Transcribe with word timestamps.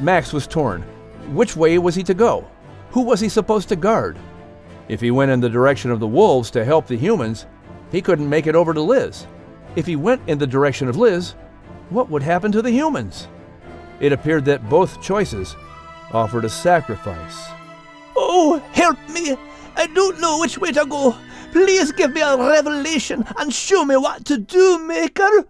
Max 0.00 0.32
was 0.32 0.46
torn. 0.46 0.82
Which 1.32 1.56
way 1.56 1.78
was 1.78 1.94
he 1.94 2.02
to 2.02 2.14
go? 2.14 2.46
Who 2.90 3.02
was 3.02 3.18
he 3.18 3.30
supposed 3.30 3.68
to 3.70 3.76
guard? 3.76 4.18
If 4.88 5.00
he 5.00 5.10
went 5.10 5.30
in 5.30 5.40
the 5.40 5.48
direction 5.48 5.90
of 5.90 6.00
the 6.00 6.06
wolves 6.06 6.50
to 6.50 6.64
help 6.64 6.86
the 6.86 6.96
humans, 6.96 7.46
he 7.90 8.02
couldn't 8.02 8.28
make 8.28 8.46
it 8.46 8.54
over 8.54 8.74
to 8.74 8.80
Liz. 8.80 9.26
If 9.74 9.86
he 9.86 9.96
went 9.96 10.20
in 10.26 10.38
the 10.38 10.46
direction 10.46 10.88
of 10.88 10.96
Liz, 10.96 11.34
what 11.88 12.10
would 12.10 12.22
happen 12.22 12.52
to 12.52 12.62
the 12.62 12.70
humans? 12.70 13.28
It 13.98 14.12
appeared 14.12 14.44
that 14.44 14.68
both 14.68 15.02
choices 15.02 15.56
offered 16.12 16.44
a 16.44 16.50
sacrifice. 16.50 17.48
Oh, 18.14 18.62
help 18.72 18.98
me! 19.08 19.36
I 19.76 19.86
don't 19.88 20.20
know 20.20 20.38
which 20.40 20.58
way 20.58 20.72
to 20.72 20.84
go. 20.84 21.16
Please 21.52 21.90
give 21.92 22.12
me 22.12 22.20
a 22.20 22.36
revelation 22.36 23.24
and 23.38 23.52
show 23.52 23.84
me 23.84 23.96
what 23.96 24.26
to 24.26 24.36
do, 24.36 24.78
Maker. 24.78 25.46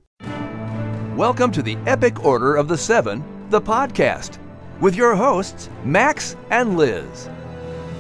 Welcome 1.16 1.50
to 1.52 1.62
the 1.62 1.76
Epic 1.86 2.24
Order 2.24 2.56
of 2.56 2.68
the 2.68 2.78
Seven, 2.78 3.24
the 3.50 3.60
podcast, 3.60 4.38
with 4.80 4.96
your 4.96 5.14
hosts, 5.14 5.70
Max 5.84 6.34
and 6.50 6.76
Liz. 6.76 7.28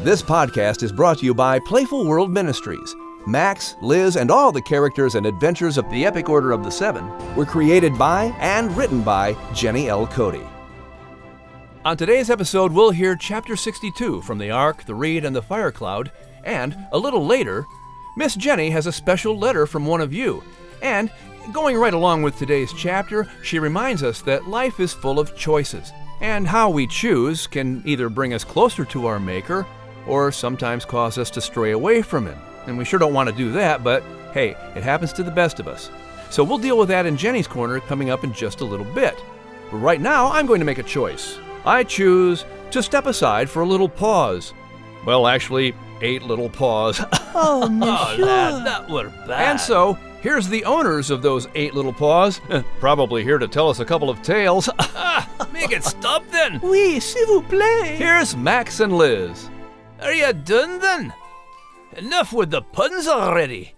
This 0.02 0.20
podcast 0.20 0.82
is 0.82 0.90
brought 0.90 1.18
to 1.18 1.24
you 1.24 1.34
by 1.34 1.60
Playful 1.60 2.04
World 2.04 2.32
Ministries. 2.32 2.96
Max, 3.28 3.76
Liz, 3.80 4.16
and 4.16 4.30
all 4.30 4.50
the 4.50 4.62
characters 4.62 5.14
and 5.14 5.24
adventures 5.24 5.78
of 5.78 5.88
the 5.90 6.04
Epic 6.04 6.28
Order 6.28 6.50
of 6.50 6.64
the 6.64 6.70
Seven 6.70 7.08
were 7.36 7.44
created 7.44 7.96
by 7.96 8.24
and 8.40 8.76
written 8.76 9.02
by 9.02 9.36
Jenny 9.54 9.88
L. 9.88 10.08
Cote. 10.08 10.44
On 11.84 11.96
today's 11.96 12.28
episode, 12.28 12.72
we'll 12.72 12.90
hear 12.90 13.14
Chapter 13.14 13.54
62 13.54 14.22
from 14.22 14.38
the 14.38 14.50
Ark, 14.50 14.84
the 14.84 14.96
Reed, 14.96 15.24
and 15.24 15.34
the 15.34 15.42
Fire 15.42 15.70
Cloud, 15.70 16.10
and 16.42 16.76
a 16.90 16.98
little 16.98 17.24
later, 17.24 17.64
Miss 18.16 18.34
Jenny 18.34 18.70
has 18.70 18.88
a 18.88 18.92
special 18.92 19.38
letter 19.38 19.64
from 19.64 19.86
one 19.86 20.00
of 20.00 20.12
you. 20.12 20.42
And 20.82 21.10
going 21.52 21.76
right 21.76 21.94
along 21.94 22.22
with 22.22 22.36
today's 22.38 22.72
chapter, 22.72 23.26
she 23.42 23.58
reminds 23.58 24.02
us 24.02 24.20
that 24.22 24.48
life 24.48 24.80
is 24.80 24.92
full 24.92 25.18
of 25.18 25.36
choices, 25.36 25.92
and 26.20 26.46
how 26.46 26.70
we 26.70 26.86
choose 26.86 27.46
can 27.46 27.82
either 27.84 28.08
bring 28.08 28.34
us 28.34 28.44
closer 28.44 28.84
to 28.86 29.06
our 29.06 29.20
Maker 29.20 29.66
or 30.06 30.30
sometimes 30.32 30.84
cause 30.84 31.18
us 31.18 31.30
to 31.30 31.40
stray 31.40 31.72
away 31.72 32.02
from 32.02 32.26
Him. 32.26 32.38
And 32.66 32.78
we 32.78 32.84
sure 32.84 32.98
don't 32.98 33.14
want 33.14 33.28
to 33.28 33.34
do 33.34 33.52
that, 33.52 33.84
but 33.84 34.02
hey, 34.32 34.50
it 34.74 34.82
happens 34.82 35.12
to 35.14 35.22
the 35.22 35.30
best 35.30 35.60
of 35.60 35.68
us. 35.68 35.90
So 36.30 36.42
we'll 36.42 36.58
deal 36.58 36.78
with 36.78 36.88
that 36.88 37.06
in 37.06 37.16
Jenny's 37.16 37.46
Corner 37.46 37.80
coming 37.80 38.10
up 38.10 38.24
in 38.24 38.32
just 38.32 38.60
a 38.60 38.64
little 38.64 38.86
bit. 38.86 39.16
But 39.70 39.78
right 39.78 40.00
now, 40.00 40.30
I'm 40.30 40.46
going 40.46 40.60
to 40.60 40.66
make 40.66 40.78
a 40.78 40.82
choice. 40.82 41.38
I 41.64 41.84
choose 41.84 42.44
to 42.70 42.82
step 42.82 43.06
aside 43.06 43.48
for 43.48 43.62
a 43.62 43.66
little 43.66 43.88
pause. 43.88 44.52
Well, 45.04 45.26
actually, 45.26 45.74
eight 46.00 46.22
little 46.22 46.48
paws. 46.50 47.00
Oh, 47.38 47.64
oh 47.64 47.68
monsieur. 47.68 48.24
lad, 48.24 48.66
that 48.66 48.88
were 48.88 49.10
bad. 49.26 49.50
and 49.50 49.60
so, 49.60 49.98
here's 50.26 50.48
the 50.48 50.64
owners 50.64 51.08
of 51.08 51.22
those 51.22 51.46
eight 51.54 51.72
little 51.72 51.92
paws, 51.92 52.40
probably 52.80 53.22
here 53.22 53.38
to 53.38 53.46
tell 53.46 53.68
us 53.68 53.78
a 53.78 53.84
couple 53.84 54.10
of 54.10 54.20
tales. 54.22 54.68
Make 55.52 55.70
it 55.70 55.84
stop 55.84 56.28
then. 56.32 56.58
Oui, 56.64 56.98
s'il 56.98 57.24
vous 57.28 57.42
plaît. 57.42 57.96
Here's 57.96 58.36
Max 58.36 58.80
and 58.80 58.98
Liz. 58.98 59.48
Are 60.00 60.12
you 60.12 60.32
done 60.32 60.80
then? 60.80 61.14
Enough 61.96 62.32
with 62.32 62.50
the 62.50 62.60
puns 62.60 63.06
already. 63.06 63.74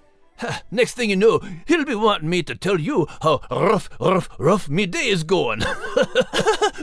Next 0.70 0.94
thing 0.94 1.10
you 1.10 1.16
know, 1.16 1.38
he'll 1.66 1.84
be 1.84 1.94
wanting 1.94 2.30
me 2.30 2.42
to 2.44 2.54
tell 2.54 2.80
you 2.80 3.06
how 3.20 3.42
rough, 3.50 3.90
rough, 4.00 4.30
rough 4.38 4.70
me 4.70 4.86
day 4.86 5.08
is 5.08 5.24
going. 5.24 5.62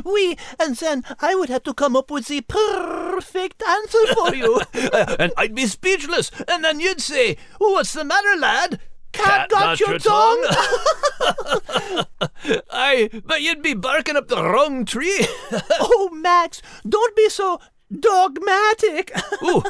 Oui, 0.03 0.38
and 0.59 0.75
then 0.75 1.03
I 1.22 1.35
would 1.35 1.50
have 1.50 1.63
to 1.63 1.73
come 1.73 1.95
up 1.95 2.11
with 2.11 2.27
the 2.27 2.41
perfect 2.41 3.63
answer 3.63 4.13
for 4.13 4.35
you. 4.35 4.61
Uh, 4.75 5.16
and 5.17 5.31
I'd 5.38 5.55
be 5.55 5.66
speechless, 5.67 6.29
and 6.50 6.63
then 6.63 6.79
you'd 6.81 7.02
say, 7.02 7.38
What's 7.57 7.94
the 7.94 8.03
matter, 8.03 8.35
lad? 8.38 8.79
Cat 9.16 9.49
got 9.49 9.80
your 9.80 9.97
tongue? 9.99 10.45
Aye, 12.71 13.09
but 13.25 13.41
you'd 13.41 13.61
be 13.61 13.73
barking 13.73 14.16
up 14.16 14.27
the 14.27 14.44
wrong 14.44 14.85
tree. 14.85 15.25
oh, 15.80 16.09
Max, 16.13 16.61
don't 16.88 17.16
be 17.16 17.30
so 17.30 17.59
dogmatic. 17.97 19.11
Ooh, 19.44 19.63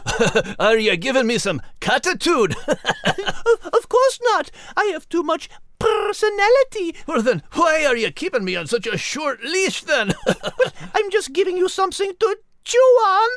are 0.60 0.78
you 0.78 0.98
giving 0.98 1.28
me 1.28 1.38
some 1.38 1.62
catitude? 1.80 2.56
of, 2.68 3.74
of 3.74 3.90
course 3.90 4.20
not. 4.24 4.52
I 4.76 4.86
have 4.94 5.08
too 5.10 5.24
much 5.24 5.50
personality. 5.80 6.96
well, 7.08 7.22
then, 7.22 7.44
why 7.54 7.86
are 7.86 7.98
you 7.98 8.12
keeping 8.12 8.44
me 8.46 8.56
on 8.56 8.68
such 8.68 8.88
a 8.88 8.98
short 8.98 9.44
leash 9.44 9.82
then? 9.84 10.14
I'm 10.94 11.12
just 11.12 11.34
giving 11.34 11.58
you 11.58 11.70
something 11.70 12.14
to 12.20 12.38
chew 12.64 12.78
on. 12.78 13.30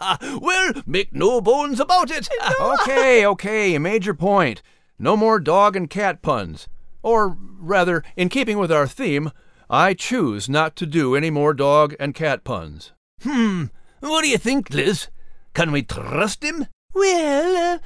well, 0.40 0.72
make 0.86 1.12
no 1.12 1.40
bones 1.40 1.80
about 1.80 2.10
it. 2.10 2.28
Okay, 2.60 3.26
okay, 3.26 3.72
you 3.72 3.80
made 3.80 4.04
your 4.04 4.14
point. 4.14 4.62
No 4.98 5.16
more 5.16 5.40
dog 5.40 5.76
and 5.76 5.88
cat 5.90 6.22
puns. 6.22 6.68
Or, 7.02 7.36
rather, 7.58 8.04
in 8.16 8.28
keeping 8.28 8.58
with 8.58 8.70
our 8.70 8.86
theme, 8.86 9.32
I 9.68 9.94
choose 9.94 10.48
not 10.48 10.76
to 10.76 10.86
do 10.86 11.14
any 11.16 11.30
more 11.30 11.54
dog 11.54 11.94
and 11.98 12.14
cat 12.14 12.44
puns. 12.44 12.92
Hmm, 13.22 13.64
what 14.00 14.22
do 14.22 14.28
you 14.28 14.38
think, 14.38 14.70
Liz? 14.70 15.08
Can 15.54 15.72
we 15.72 15.82
trust 15.82 16.42
him? 16.44 16.66
well, 16.94 17.74
uh, 17.74 17.78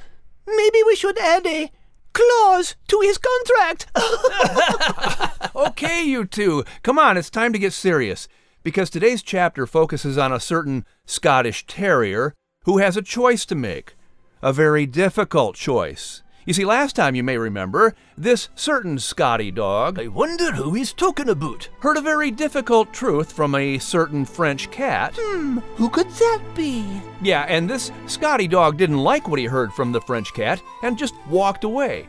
maybe 0.45 0.79
we 0.85 0.95
should 0.95 1.17
add 1.17 1.45
a 1.47 1.71
clause 2.13 2.75
to 2.87 2.99
his 3.01 3.17
contract. 3.17 3.87
Okay, 5.55 6.03
you 6.03 6.25
two, 6.25 6.63
come 6.83 6.99
on, 6.99 7.17
it's 7.17 7.31
time 7.31 7.51
to 7.51 7.57
get 7.59 7.73
serious. 7.73 8.27
Because 8.67 8.89
today's 8.89 9.23
chapter 9.23 9.65
focuses 9.65 10.17
on 10.17 10.33
a 10.33 10.41
certain 10.41 10.85
Scottish 11.05 11.65
terrier 11.67 12.33
who 12.65 12.79
has 12.79 12.97
a 12.97 13.01
choice 13.01 13.45
to 13.45 13.55
make. 13.55 13.95
A 14.41 14.51
very 14.51 14.85
difficult 14.85 15.55
choice. 15.55 16.21
You 16.45 16.53
see, 16.53 16.65
last 16.65 16.93
time 16.93 17.15
you 17.15 17.23
may 17.23 17.37
remember, 17.37 17.95
this 18.17 18.49
certain 18.55 18.99
Scotty 18.99 19.51
dog 19.51 19.97
I 19.97 20.07
wonder 20.07 20.51
who 20.51 20.73
he's 20.73 20.91
talking 20.91 21.29
about. 21.29 21.69
heard 21.79 21.95
a 21.95 22.01
very 22.01 22.29
difficult 22.29 22.91
truth 22.91 23.31
from 23.31 23.55
a 23.55 23.77
certain 23.77 24.25
French 24.25 24.69
cat. 24.69 25.13
hmm, 25.17 25.59
who 25.77 25.87
could 25.87 26.09
that 26.09 26.41
be? 26.53 27.01
Yeah, 27.21 27.45
and 27.47 27.69
this 27.69 27.93
Scotty 28.05 28.49
dog 28.49 28.75
didn't 28.75 28.97
like 28.97 29.29
what 29.29 29.39
he 29.39 29.45
heard 29.45 29.71
from 29.71 29.93
the 29.93 30.01
French 30.01 30.33
cat 30.33 30.61
and 30.83 30.97
just 30.97 31.15
walked 31.29 31.63
away. 31.63 32.05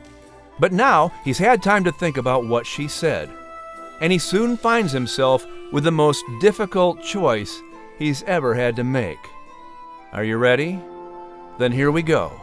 But 0.58 0.72
now 0.72 1.12
he's 1.22 1.38
had 1.38 1.62
time 1.62 1.84
to 1.84 1.92
think 1.92 2.16
about 2.16 2.48
what 2.48 2.66
she 2.66 2.88
said. 2.88 3.30
And 4.00 4.12
he 4.12 4.19
soon 4.19 4.56
finds 4.56 4.92
himself 4.92 5.47
with 5.72 5.84
the 5.84 5.91
most 5.91 6.25
difficult 6.41 7.03
choice 7.03 7.60
he's 7.98 8.22
ever 8.25 8.54
had 8.54 8.76
to 8.76 8.84
make. 8.84 9.19
Are 10.12 10.25
you 10.25 10.36
ready? 10.36 10.81
Then 11.59 11.72
here 11.72 11.91
we 11.91 12.03
go 12.03 12.41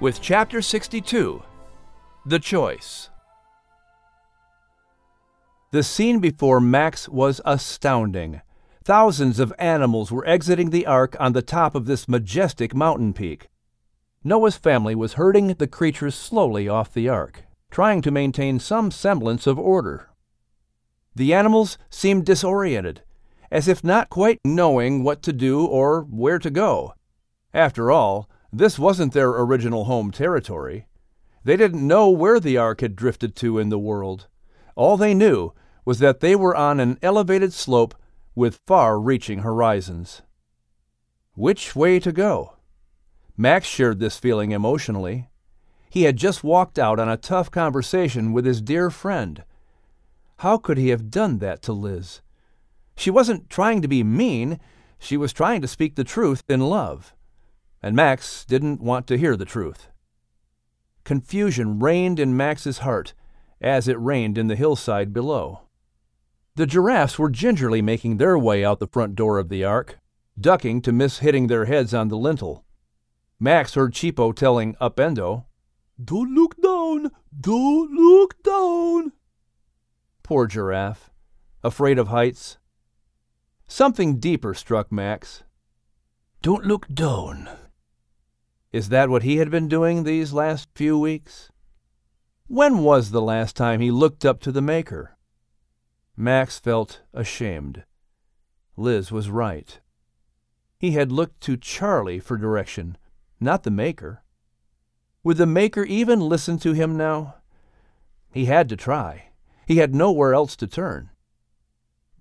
with 0.00 0.20
Chapter 0.20 0.60
62 0.62 1.42
The 2.26 2.38
Choice. 2.38 3.10
The 5.72 5.82
scene 5.82 6.18
before 6.18 6.60
Max 6.60 7.08
was 7.08 7.40
astounding. 7.44 8.40
Thousands 8.82 9.38
of 9.38 9.52
animals 9.58 10.10
were 10.10 10.26
exiting 10.26 10.70
the 10.70 10.86
ark 10.86 11.14
on 11.20 11.32
the 11.32 11.42
top 11.42 11.74
of 11.74 11.86
this 11.86 12.08
majestic 12.08 12.74
mountain 12.74 13.12
peak. 13.12 13.48
Noah's 14.24 14.56
family 14.56 14.94
was 14.94 15.12
herding 15.12 15.48
the 15.48 15.66
creatures 15.66 16.14
slowly 16.14 16.68
off 16.68 16.92
the 16.92 17.08
ark, 17.08 17.44
trying 17.70 18.02
to 18.02 18.10
maintain 18.10 18.58
some 18.58 18.90
semblance 18.90 19.46
of 19.46 19.58
order. 19.58 20.09
The 21.14 21.34
animals 21.34 21.76
seemed 21.90 22.26
disoriented, 22.26 23.02
as 23.50 23.68
if 23.68 23.82
not 23.82 24.10
quite 24.10 24.40
knowing 24.44 25.02
what 25.02 25.22
to 25.22 25.32
do 25.32 25.64
or 25.64 26.02
where 26.02 26.38
to 26.38 26.50
go. 26.50 26.94
After 27.52 27.90
all, 27.90 28.28
this 28.52 28.78
wasn't 28.78 29.12
their 29.12 29.30
original 29.30 29.84
home 29.84 30.10
territory. 30.10 30.86
They 31.44 31.56
didn't 31.56 31.86
know 31.86 32.10
where 32.10 32.38
the 32.38 32.56
ark 32.56 32.80
had 32.80 32.96
drifted 32.96 33.34
to 33.36 33.58
in 33.58 33.70
the 33.70 33.78
world. 33.78 34.28
All 34.76 34.96
they 34.96 35.14
knew 35.14 35.52
was 35.84 35.98
that 35.98 36.20
they 36.20 36.36
were 36.36 36.54
on 36.54 36.78
an 36.80 36.98
elevated 37.02 37.52
slope 37.52 37.94
with 38.34 38.60
far 38.66 39.00
reaching 39.00 39.40
horizons. 39.40 40.22
Which 41.34 41.74
way 41.74 41.98
to 42.00 42.12
go? 42.12 42.56
Max 43.36 43.66
shared 43.66 43.98
this 43.98 44.18
feeling 44.18 44.50
emotionally. 44.52 45.28
He 45.88 46.02
had 46.02 46.16
just 46.16 46.44
walked 46.44 46.78
out 46.78 47.00
on 47.00 47.08
a 47.08 47.16
tough 47.16 47.50
conversation 47.50 48.32
with 48.32 48.44
his 48.44 48.60
dear 48.60 48.90
friend. 48.90 49.42
How 50.40 50.56
could 50.56 50.78
he 50.78 50.88
have 50.88 51.10
done 51.10 51.36
that 51.40 51.60
to 51.64 51.74
Liz? 51.74 52.22
She 52.96 53.10
wasn't 53.10 53.50
trying 53.50 53.82
to 53.82 53.88
be 53.88 54.02
mean, 54.02 54.58
she 54.98 55.18
was 55.18 55.34
trying 55.34 55.60
to 55.60 55.68
speak 55.68 55.96
the 55.96 56.04
truth 56.04 56.44
in 56.48 56.60
love. 56.60 57.14
And 57.82 57.94
Max 57.94 58.46
didn't 58.46 58.80
want 58.80 59.06
to 59.08 59.18
hear 59.18 59.36
the 59.36 59.44
truth. 59.44 59.88
Confusion 61.04 61.78
reigned 61.78 62.18
in 62.18 62.38
Max's 62.38 62.78
heart, 62.78 63.12
as 63.60 63.86
it 63.86 63.98
reigned 63.98 64.38
in 64.38 64.46
the 64.46 64.56
hillside 64.56 65.12
below. 65.12 65.60
The 66.54 66.66
giraffes 66.66 67.18
were 67.18 67.28
gingerly 67.28 67.82
making 67.82 68.16
their 68.16 68.38
way 68.38 68.64
out 68.64 68.78
the 68.78 68.86
front 68.86 69.16
door 69.16 69.38
of 69.38 69.50
the 69.50 69.62
ark, 69.62 69.98
ducking 70.40 70.80
to 70.82 70.90
miss 70.90 71.18
hitting 71.18 71.48
their 71.48 71.66
heads 71.66 71.92
on 71.92 72.08
the 72.08 72.16
lintel. 72.16 72.64
Max 73.38 73.74
heard 73.74 73.92
Chipo 73.92 74.34
telling 74.34 74.74
Upendo, 74.76 75.44
Don't 76.02 76.34
look 76.34 76.58
down! 76.62 77.10
Don't 77.38 77.92
look 77.92 78.42
down! 78.42 79.12
Poor 80.30 80.46
giraffe, 80.46 81.10
afraid 81.64 81.98
of 81.98 82.06
heights. 82.06 82.56
Something 83.66 84.20
deeper 84.20 84.54
struck 84.54 84.92
Max. 84.92 85.42
Don't 86.40 86.64
look 86.64 86.86
down. 86.86 87.50
Is 88.70 88.90
that 88.90 89.10
what 89.10 89.24
he 89.24 89.38
had 89.38 89.50
been 89.50 89.66
doing 89.66 90.04
these 90.04 90.32
last 90.32 90.68
few 90.72 90.96
weeks? 90.96 91.50
When 92.46 92.84
was 92.84 93.10
the 93.10 93.20
last 93.20 93.56
time 93.56 93.80
he 93.80 93.90
looked 93.90 94.24
up 94.24 94.38
to 94.42 94.52
the 94.52 94.62
Maker? 94.62 95.18
Max 96.16 96.60
felt 96.60 97.00
ashamed. 97.12 97.82
Liz 98.76 99.10
was 99.10 99.30
right. 99.30 99.80
He 100.78 100.92
had 100.92 101.10
looked 101.10 101.40
to 101.40 101.56
Charlie 101.56 102.20
for 102.20 102.36
direction, 102.36 102.96
not 103.40 103.64
the 103.64 103.72
Maker. 103.72 104.22
Would 105.24 105.38
the 105.38 105.46
Maker 105.46 105.82
even 105.82 106.20
listen 106.20 106.56
to 106.60 106.72
him 106.72 106.96
now? 106.96 107.34
He 108.30 108.44
had 108.44 108.68
to 108.68 108.76
try. 108.76 109.29
He 109.70 109.76
had 109.76 109.94
nowhere 109.94 110.34
else 110.34 110.56
to 110.56 110.66
turn. 110.66 111.10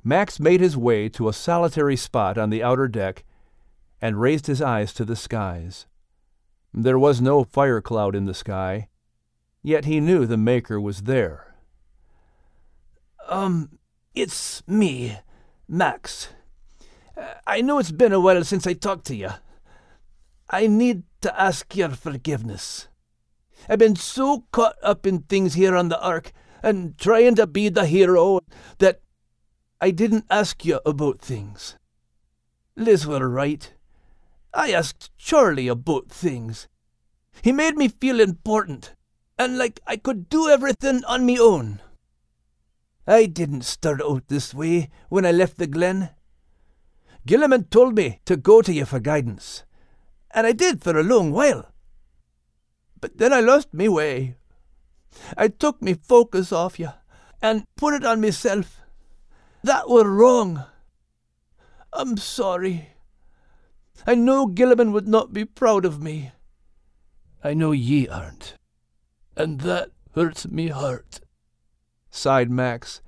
Max 0.04 0.40
made 0.40 0.62
his 0.62 0.78
way 0.78 1.10
to 1.10 1.28
a 1.28 1.34
solitary 1.34 1.96
spot 1.96 2.38
on 2.38 2.52
the 2.52 2.62
outer 2.62 2.88
deck 2.88 3.24
and 4.00 4.22
raised 4.22 4.46
his 4.46 4.62
eyes 4.62 4.94
to 4.94 5.04
the 5.04 5.16
skies. 5.16 5.88
There 6.72 7.00
was 7.00 7.22
no 7.22 7.44
fire 7.44 7.82
cloud 7.82 8.16
in 8.16 8.26
the 8.26 8.36
sky, 8.36 8.88
yet 9.64 9.86
he 9.86 10.00
knew 10.00 10.28
the 10.28 10.38
Maker 10.38 10.80
was 10.80 11.02
there. 11.02 11.56
Um, 13.28 13.80
it's 14.14 14.62
me, 14.68 15.18
Max. 15.68 16.30
I 17.48 17.62
know 17.62 17.80
it's 17.80 17.92
been 17.92 18.14
a 18.14 18.20
while 18.20 18.44
since 18.44 18.68
I 18.68 18.74
talked 18.74 19.08
to 19.08 19.16
you. 19.16 19.32
I 20.52 20.68
need 20.68 21.02
to 21.22 21.42
ask 21.42 21.76
your 21.76 21.90
forgiveness. 21.90 22.90
I've 23.68 23.80
been 23.80 23.96
so 23.96 24.46
caught 24.52 24.76
up 24.84 25.08
in 25.08 25.24
things 25.24 25.56
here 25.56 25.76
on 25.76 25.90
the 25.90 26.00
Ark 26.00 26.32
and 26.62 26.98
trying 26.98 27.36
to 27.36 27.48
be 27.48 27.70
the 27.70 27.86
hero 27.86 28.42
that 28.80 29.02
I 29.82 29.92
didn't 29.92 30.26
ask 30.30 30.66
you 30.66 30.80
about 30.86 31.22
things. 31.22 31.78
Liz 32.76 33.08
were 33.08 33.28
right. 33.30 33.74
I 34.54 34.72
asked 34.72 35.16
Charlie 35.18 35.68
about 35.68 36.10
things. 36.10 36.68
He 37.42 37.52
made 37.52 37.76
me 37.76 37.88
feel 37.88 38.20
important 38.20 38.94
and 39.40 39.58
like 39.58 39.80
I 39.88 39.96
could 39.96 40.30
do 40.30 40.50
everything 40.50 41.04
on 41.06 41.26
me 41.26 41.40
own. 41.40 41.82
I 43.08 43.26
didn't 43.26 43.64
start 43.64 44.02
out 44.02 44.28
this 44.28 44.54
way 44.54 44.90
when 45.08 45.26
I 45.26 45.32
left 45.32 45.58
the 45.58 45.66
glen. 45.66 46.10
Gillamon 47.26 47.70
told 47.70 47.96
me 47.96 48.20
to 48.26 48.36
go 48.36 48.62
to 48.62 48.74
you 48.74 48.86
for 48.86 49.00
guidance, 49.00 49.64
and 50.32 50.46
I 50.46 50.52
did 50.52 50.84
for 50.84 50.98
a 50.98 51.04
long 51.04 51.32
while. 51.32 51.72
But 53.00 53.18
then 53.18 53.32
I 53.32 53.40
lost 53.40 53.74
me 53.74 53.88
way. 53.88 54.36
I 55.38 55.48
took 55.48 55.82
me 55.82 55.94
focus 55.94 56.52
off 56.52 56.80
you 56.80 56.90
and 57.42 57.66
put 57.76 57.94
it 57.94 58.06
on 58.06 58.22
myself. 58.22 58.82
That 59.64 59.90
were 59.90 60.10
wrong. 60.10 60.64
I'm 61.92 62.18
sorry. 62.18 62.90
I 64.08 64.16
know 64.16 64.48
Gillamon 64.48 64.92
would 64.94 65.08
not 65.08 65.34
be 65.34 65.46
proud 65.46 65.86
of 65.86 66.02
me. 66.02 66.32
I 67.44 67.54
know 67.54 67.72
ye 67.72 68.08
aren't. 68.08 68.56
And 69.36 69.62
that 69.62 69.92
hurts 70.14 70.48
me 70.48 70.68
heart 70.68 71.22
sighed 72.12 72.50
Max, 72.50 73.02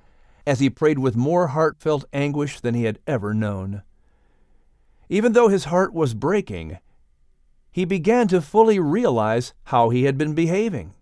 as 0.46 0.60
he 0.60 0.70
prayed 0.70 1.00
with 1.00 1.16
more 1.16 1.48
heartfelt 1.48 2.06
anguish 2.14 2.60
than 2.60 2.74
he 2.74 2.84
had 2.84 3.00
ever 3.06 3.34
known. 3.34 3.84
Even 5.10 5.34
though 5.34 5.50
his 5.50 5.66
heart 5.66 5.94
was 5.94 6.14
breaking, 6.14 6.80
he 7.72 7.86
began 7.86 8.28
to 8.28 8.42
fully 8.42 8.80
realize 8.80 9.54
how 9.66 9.90
he 9.90 10.04
had 10.04 10.18
been 10.18 10.34
behaving. 10.34 10.94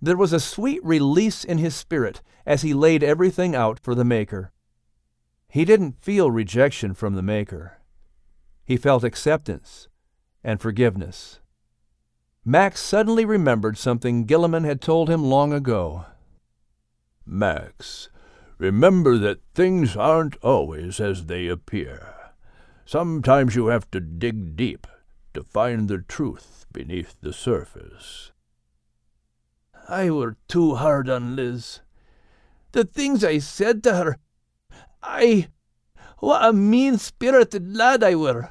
There 0.00 0.16
was 0.16 0.32
a 0.32 0.40
sweet 0.40 0.84
release 0.84 1.44
in 1.44 1.58
his 1.58 1.74
spirit 1.74 2.20
as 2.46 2.62
he 2.62 2.74
laid 2.74 3.02
everything 3.02 3.54
out 3.54 3.78
for 3.78 3.94
the 3.94 4.04
Maker. 4.04 4.52
He 5.48 5.64
didn't 5.64 6.02
feel 6.02 6.30
rejection 6.30 6.94
from 6.94 7.14
the 7.14 7.22
Maker. 7.22 7.78
He 8.64 8.76
felt 8.76 9.04
acceptance 9.04 9.88
and 10.42 10.60
forgiveness. 10.60 11.40
Max 12.44 12.80
suddenly 12.80 13.24
remembered 13.24 13.78
something 13.78 14.26
Gillamon 14.26 14.64
had 14.64 14.82
told 14.82 15.08
him 15.08 15.24
long 15.24 15.52
ago. 15.52 16.04
Max, 17.24 18.10
remember 18.58 19.16
that 19.16 19.40
things 19.54 19.96
aren't 19.96 20.36
always 20.42 21.00
as 21.00 21.26
they 21.26 21.46
appear. 21.46 22.14
Sometimes 22.84 23.56
you 23.56 23.68
have 23.68 23.90
to 23.92 24.00
dig 24.00 24.56
deep 24.56 24.86
to 25.32 25.42
find 25.42 25.88
the 25.88 25.98
truth 25.98 26.66
beneath 26.70 27.16
the 27.22 27.32
surface. 27.32 28.32
I 29.88 30.10
were 30.10 30.36
too 30.48 30.76
hard 30.76 31.08
on 31.10 31.36
Liz. 31.36 31.80
The 32.72 32.84
things 32.84 33.22
I 33.22 33.38
said 33.38 33.82
to 33.84 33.94
her, 33.94 34.18
I. 35.02 35.48
What 36.18 36.44
a 36.44 36.52
mean 36.52 36.96
spirited 36.96 37.76
lad 37.76 38.02
I 38.02 38.14
were. 38.14 38.50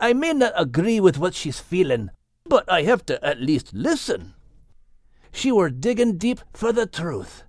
I 0.00 0.12
may 0.12 0.32
not 0.32 0.52
agree 0.56 1.00
with 1.00 1.18
what 1.18 1.34
she's 1.34 1.60
feeling, 1.60 2.10
but 2.46 2.70
I 2.70 2.82
have 2.82 3.04
to 3.06 3.22
at 3.24 3.40
least 3.40 3.74
listen. 3.74 4.34
She 5.32 5.52
were 5.52 5.70
digging 5.70 6.16
deep 6.16 6.40
for 6.54 6.72
the 6.72 6.86
truth. 6.86 7.44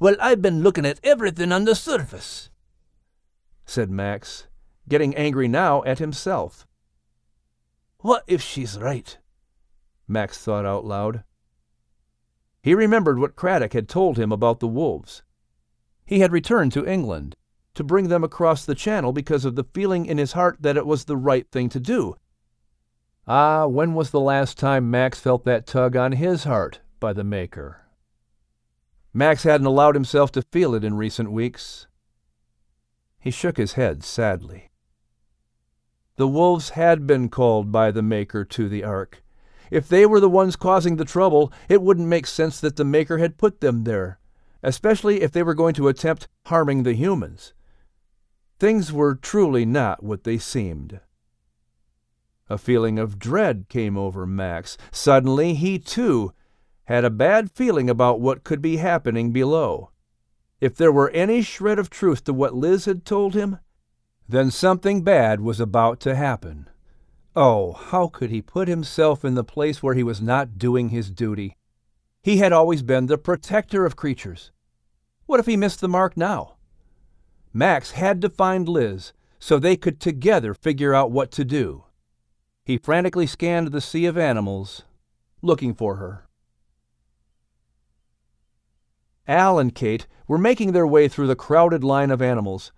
Well, 0.00 0.16
I've 0.20 0.42
been 0.42 0.62
looking 0.62 0.86
at 0.86 0.98
everything 1.04 1.52
on 1.52 1.66
the 1.66 1.74
surface, 1.74 2.50
said 3.64 3.90
Max, 3.90 4.48
getting 4.88 5.14
angry 5.14 5.46
now 5.46 5.84
at 5.84 5.98
himself. 5.98 6.66
What 7.98 8.24
if 8.26 8.42
she's 8.42 8.78
right? 8.78 9.16
Max 10.08 10.38
thought 10.38 10.66
out 10.66 10.84
loud. 10.84 11.22
He 12.62 12.74
remembered 12.74 13.18
what 13.18 13.36
Craddock 13.36 13.72
had 13.72 13.88
told 13.88 14.18
him 14.18 14.32
about 14.32 14.60
the 14.60 14.68
wolves. 14.68 15.22
He 16.04 16.20
had 16.20 16.32
returned 16.32 16.72
to 16.72 16.86
England 16.86 17.36
to 17.74 17.84
bring 17.84 18.08
them 18.08 18.24
across 18.24 18.64
the 18.64 18.74
channel 18.74 19.12
because 19.12 19.44
of 19.44 19.54
the 19.54 19.64
feeling 19.64 20.06
in 20.06 20.18
his 20.18 20.32
heart 20.32 20.58
that 20.60 20.76
it 20.76 20.86
was 20.86 21.04
the 21.04 21.16
right 21.16 21.50
thing 21.50 21.68
to 21.70 21.80
do. 21.80 22.16
Ah, 23.26 23.66
when 23.66 23.94
was 23.94 24.10
the 24.10 24.20
last 24.20 24.58
time 24.58 24.90
Max 24.90 25.20
felt 25.20 25.44
that 25.44 25.66
tug 25.66 25.96
on 25.96 26.12
his 26.12 26.44
heart 26.44 26.80
by 26.98 27.12
the 27.12 27.24
Maker? 27.24 27.82
Max 29.14 29.44
hadn't 29.44 29.66
allowed 29.66 29.94
himself 29.94 30.30
to 30.32 30.42
feel 30.42 30.74
it 30.74 30.84
in 30.84 30.96
recent 30.96 31.32
weeks. 31.32 31.86
He 33.18 33.30
shook 33.30 33.56
his 33.56 33.74
head 33.74 34.02
sadly. 34.02 34.70
The 36.16 36.28
wolves 36.28 36.70
had 36.70 37.06
been 37.06 37.28
called 37.28 37.72
by 37.72 37.90
the 37.90 38.02
Maker 38.02 38.44
to 38.44 38.68
the 38.68 38.84
ark. 38.84 39.22
If 39.70 39.88
they 39.88 40.04
were 40.04 40.20
the 40.20 40.28
ones 40.28 40.56
causing 40.56 40.96
the 40.96 41.04
trouble, 41.04 41.52
it 41.68 41.82
wouldn't 41.82 42.08
make 42.08 42.26
sense 42.26 42.60
that 42.60 42.76
the 42.76 42.84
Maker 42.84 43.18
had 43.18 43.38
put 43.38 43.60
them 43.60 43.84
there, 43.84 44.18
especially 44.62 45.22
if 45.22 45.32
they 45.32 45.42
were 45.42 45.54
going 45.54 45.74
to 45.74 45.88
attempt 45.88 46.28
harming 46.46 46.82
the 46.82 46.94
humans. 46.94 47.54
Things 48.58 48.92
were 48.92 49.14
truly 49.14 49.64
not 49.64 50.02
what 50.02 50.24
they 50.24 50.38
seemed. 50.38 51.00
A 52.48 52.58
feeling 52.58 52.98
of 52.98 53.18
dread 53.18 53.66
came 53.68 53.96
over 53.96 54.26
Max. 54.26 54.76
Suddenly, 54.90 55.54
he 55.54 55.78
too 55.78 56.32
had 56.84 57.04
a 57.04 57.10
bad 57.10 57.52
feeling 57.52 57.88
about 57.88 58.20
what 58.20 58.42
could 58.42 58.60
be 58.60 58.78
happening 58.78 59.30
below. 59.30 59.90
If 60.60 60.74
there 60.74 60.90
were 60.90 61.10
any 61.10 61.42
shred 61.42 61.78
of 61.78 61.88
truth 61.88 62.24
to 62.24 62.32
what 62.32 62.56
Liz 62.56 62.86
had 62.86 63.04
told 63.04 63.34
him, 63.34 63.60
then 64.28 64.50
something 64.50 65.02
bad 65.02 65.40
was 65.40 65.60
about 65.60 66.00
to 66.00 66.16
happen. 66.16 66.68
Oh, 67.36 67.72
how 67.72 68.08
could 68.08 68.30
he 68.30 68.42
put 68.42 68.66
himself 68.66 69.24
in 69.24 69.34
the 69.34 69.44
place 69.44 69.82
where 69.82 69.94
he 69.94 70.02
was 70.02 70.20
not 70.20 70.58
doing 70.58 70.88
his 70.88 71.10
duty? 71.10 71.56
He 72.22 72.38
had 72.38 72.52
always 72.52 72.82
been 72.82 73.06
the 73.06 73.18
protector 73.18 73.86
of 73.86 73.94
creatures. 73.94 74.50
What 75.26 75.38
if 75.38 75.46
he 75.46 75.56
missed 75.56 75.80
the 75.80 75.88
mark 75.88 76.16
now? 76.16 76.56
Max 77.52 77.92
had 77.92 78.20
to 78.22 78.28
find 78.28 78.68
Liz 78.68 79.12
so 79.38 79.58
they 79.58 79.76
could 79.76 80.00
together 80.00 80.54
figure 80.54 80.92
out 80.92 81.12
what 81.12 81.30
to 81.32 81.44
do. 81.44 81.84
He 82.64 82.76
frantically 82.78 83.26
scanned 83.26 83.68
the 83.68 83.80
sea 83.80 84.06
of 84.06 84.18
animals, 84.18 84.82
looking 85.40 85.72
for 85.72 85.96
her. 85.96 86.26
Al 89.28 89.58
and 89.58 89.74
Kate 89.74 90.08
were 90.26 90.36
making 90.36 90.72
their 90.72 90.86
way 90.86 91.06
through 91.06 91.28
the 91.28 91.36
crowded 91.36 91.84
line 91.84 92.10
of 92.10 92.20
animals. 92.20 92.72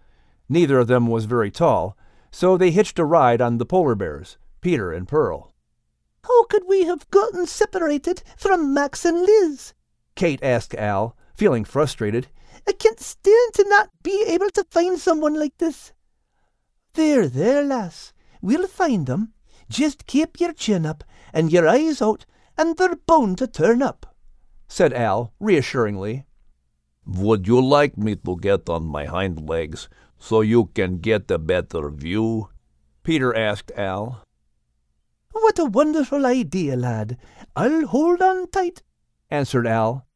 Neither 0.49 0.79
of 0.79 0.87
them 0.87 1.07
was 1.07 1.25
very 1.25 1.51
tall, 1.51 1.97
so 2.31 2.57
they 2.57 2.71
hitched 2.71 2.99
a 2.99 3.05
ride 3.05 3.41
on 3.41 3.59
the 3.59 3.67
polar 3.67 3.95
bears, 3.95 4.37
Peter 4.63 4.93
and 4.93 5.07
Pearl. 5.09 5.53
How 6.25 6.45
could 6.45 6.63
we 6.69 6.85
have 6.85 7.11
gotten 7.11 7.47
separated 7.47 8.23
from 8.37 8.73
Max 8.73 9.05
and 9.05 9.21
Liz? 9.23 9.75
Kate 10.15 10.43
asked 10.43 10.75
Al, 10.77 11.17
feeling 11.35 11.65
frustrated. 11.65 12.29
I 12.67 12.73
can't 12.73 13.01
stand 13.01 13.55
to 13.55 13.69
not 13.69 13.91
be 14.03 14.25
able 14.29 14.51
to 14.51 14.65
find 14.71 14.99
someone 14.99 15.35
like 15.39 15.59
this. 15.59 15.93
There, 16.95 17.27
there, 17.27 17.65
lass. 17.65 18.13
We'll 18.41 18.69
find 18.69 19.07
them. 19.07 19.35
Just 19.69 20.07
keep 20.07 20.39
your 20.39 20.53
chin 20.53 20.87
up 20.87 21.03
and 21.33 21.51
your 21.51 21.67
eyes 21.67 22.01
out, 22.01 22.25
and 22.57 22.77
they're 22.77 22.97
bound 22.97 23.39
to 23.39 23.47
turn 23.47 23.83
up, 23.83 24.15
said 24.69 24.93
Al 24.93 25.33
reassuringly. 25.41 26.27
Would 27.05 27.49
you 27.49 27.61
like 27.61 27.97
me 27.97 28.15
to 28.17 28.37
get 28.37 28.69
on 28.69 28.85
my 28.85 29.07
hind 29.07 29.49
legs 29.49 29.89
so 30.19 30.41
you 30.41 30.67
can 30.67 30.99
get 30.99 31.31
a 31.31 31.39
better 31.39 31.91
view? 31.91 32.51
Peter 33.03 33.35
asked 33.35 33.73
Al. 33.77 34.23
What 35.33 35.59
a 35.59 35.65
wonderful 35.65 36.25
idea, 36.25 36.77
lad. 36.77 37.19
I'll 37.57 37.87
hold 37.87 38.23
on 38.23 38.49
tight, 38.51 38.83
answered 39.31 39.67
Al. 39.67 40.07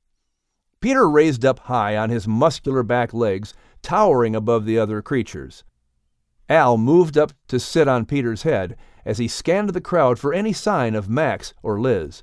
Peter 0.80 1.08
raised 1.08 1.44
up 1.44 1.60
high 1.60 1.96
on 1.96 2.10
his 2.10 2.28
muscular 2.28 2.82
back 2.82 3.12
legs, 3.12 3.54
towering 3.82 4.36
above 4.36 4.64
the 4.64 4.78
other 4.78 5.02
creatures. 5.02 5.64
Al 6.48 6.78
moved 6.78 7.18
up 7.18 7.32
to 7.48 7.58
sit 7.58 7.88
on 7.88 8.06
Peter's 8.06 8.42
head 8.42 8.76
as 9.04 9.18
he 9.18 9.26
scanned 9.26 9.70
the 9.70 9.80
crowd 9.80 10.18
for 10.18 10.32
any 10.32 10.52
sign 10.52 10.94
of 10.94 11.08
Max 11.08 11.54
or 11.62 11.80
Liz. 11.80 12.22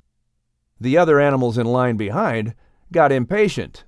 The 0.79 0.97
other 0.97 1.19
animals 1.19 1.57
in 1.57 1.65
line 1.65 1.97
behind 1.97 2.55
got 2.91 3.11
impatient 3.11 3.85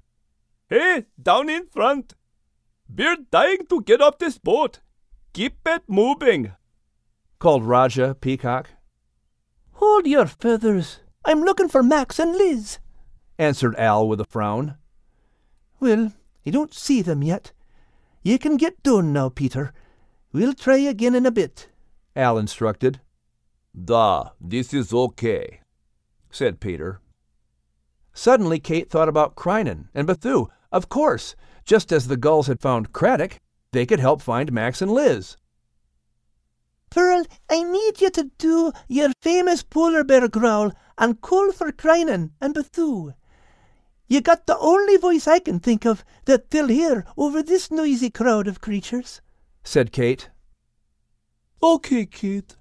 Hey, 0.67 1.05
down 1.21 1.47
in 1.47 1.67
front, 1.67 2.15
We're 2.89 3.17
dying 3.29 3.67
to 3.69 3.81
get 3.81 4.01
off 4.01 4.17
this 4.17 4.39
boat. 4.39 4.79
Keep 5.33 5.59
it 5.65 5.83
moving, 5.87 6.53
called 7.39 7.63
Rajah 7.63 8.17
Peacock. 8.19 8.69
Hold 9.95 10.07
your 10.07 10.25
feathers. 10.25 10.99
I'm 11.23 11.39
looking 11.39 11.69
for 11.69 11.81
Max 11.81 12.19
and 12.19 12.33
Liz, 12.35 12.79
answered 13.39 13.77
Al 13.77 14.05
with 14.09 14.19
a 14.19 14.25
frown. 14.25 14.75
Well, 15.79 16.11
I 16.45 16.49
don't 16.49 16.73
see 16.73 17.01
them 17.01 17.23
yet. 17.23 17.53
You 18.21 18.37
can 18.37 18.57
get 18.57 18.83
done 18.83 19.13
now, 19.13 19.29
Peter. 19.29 19.71
We'll 20.33 20.53
try 20.53 20.79
again 20.79 21.15
in 21.15 21.25
a 21.25 21.31
bit, 21.31 21.69
Al 22.13 22.37
instructed. 22.37 22.99
Da, 23.73 24.31
this 24.41 24.73
is 24.73 24.93
okay, 24.93 25.61
said 26.29 26.59
Peter. 26.59 26.99
Suddenly 28.13 28.59
Kate 28.59 28.89
thought 28.89 29.07
about 29.07 29.35
Crinan 29.37 29.87
and 29.93 30.09
Bethu. 30.09 30.49
Of 30.73 30.89
course, 30.89 31.37
just 31.63 31.93
as 31.93 32.09
the 32.09 32.17
gulls 32.17 32.47
had 32.47 32.59
found 32.59 32.91
Craddock, 32.91 33.39
they 33.71 33.85
could 33.85 34.01
help 34.01 34.21
find 34.21 34.51
Max 34.51 34.81
and 34.81 34.91
Liz. 34.91 35.37
Pearl, 36.95 37.25
I 37.49 37.61
need 37.61 37.99
you 37.99 38.09
to 38.11 38.31
do 38.37 38.71
your 38.87 39.11
famous 39.21 39.63
polar 39.63 40.05
bear 40.05 40.29
growl 40.29 40.71
and 40.97 41.19
call 41.19 41.51
for 41.51 41.73
Crinan 41.73 42.31
and 42.39 42.55
Bethu. 42.55 43.13
You 44.07 44.21
got 44.21 44.45
the 44.45 44.57
only 44.57 44.95
voice 44.95 45.27
I 45.27 45.39
can 45.39 45.59
think 45.59 45.85
of 45.85 46.05
that 46.23 46.51
they'll 46.51 46.69
hear 46.69 47.03
over 47.17 47.43
this 47.43 47.69
noisy 47.69 48.09
crowd 48.09 48.47
of 48.47 48.61
creatures, 48.61 49.19
said 49.61 49.91
Kate. 49.91 50.29
Okay, 51.61 52.05
Kate. 52.05 52.55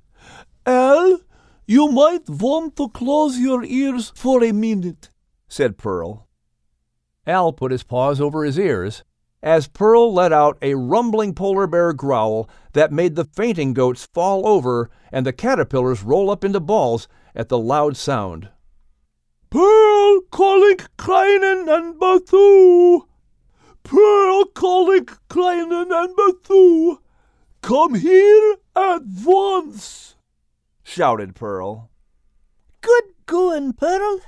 Al, 0.67 1.21
you 1.69 1.93
might 1.93 2.29
want 2.29 2.75
to 2.75 2.89
close 2.89 3.39
your 3.39 3.63
ears 3.63 4.13
for 4.17 4.43
a 4.43 4.51
minute, 4.51 5.11
said 5.47 5.79
Pearl. 5.79 6.27
Al 7.25 7.53
put 7.53 7.71
his 7.71 7.85
paws 7.85 8.21
over 8.21 8.43
his 8.43 8.59
ears 8.59 9.05
as 9.45 9.69
Pearl 9.69 10.11
let 10.11 10.33
out 10.33 10.57
a 10.63 10.73
rumbling 10.73 11.35
polar 11.35 11.67
bear 11.67 11.93
growl 11.93 12.49
that 12.73 12.91
made 12.91 13.15
the 13.15 13.27
fainting 13.27 13.75
goats 13.75 14.07
fall 14.07 14.49
over 14.49 14.91
and 15.13 15.27
the 15.27 15.35
caterpillars 15.35 16.03
roll 16.03 16.31
up 16.31 16.43
into 16.43 16.59
balls 16.59 17.07
at 17.37 17.51
the 17.51 17.59
loud 17.59 17.95
sound. 17.95 18.49
Pearl 19.51 20.23
calling 20.31 20.79
Crinan 20.97 21.69
and 21.69 22.01
Bethu! 22.01 23.03
Pearl 23.83 24.47
calling 24.47 25.05
Crinan 25.29 25.93
and 25.93 26.17
Bethu! 26.17 27.01
Come 27.61 27.97
here 27.97 28.57
at 28.75 29.03
once! 29.27 30.17
shouted 30.83 31.35
Pearl. 31.35 31.91
Good 32.81 33.05
going, 33.27 33.75
Pearl. 33.75 34.21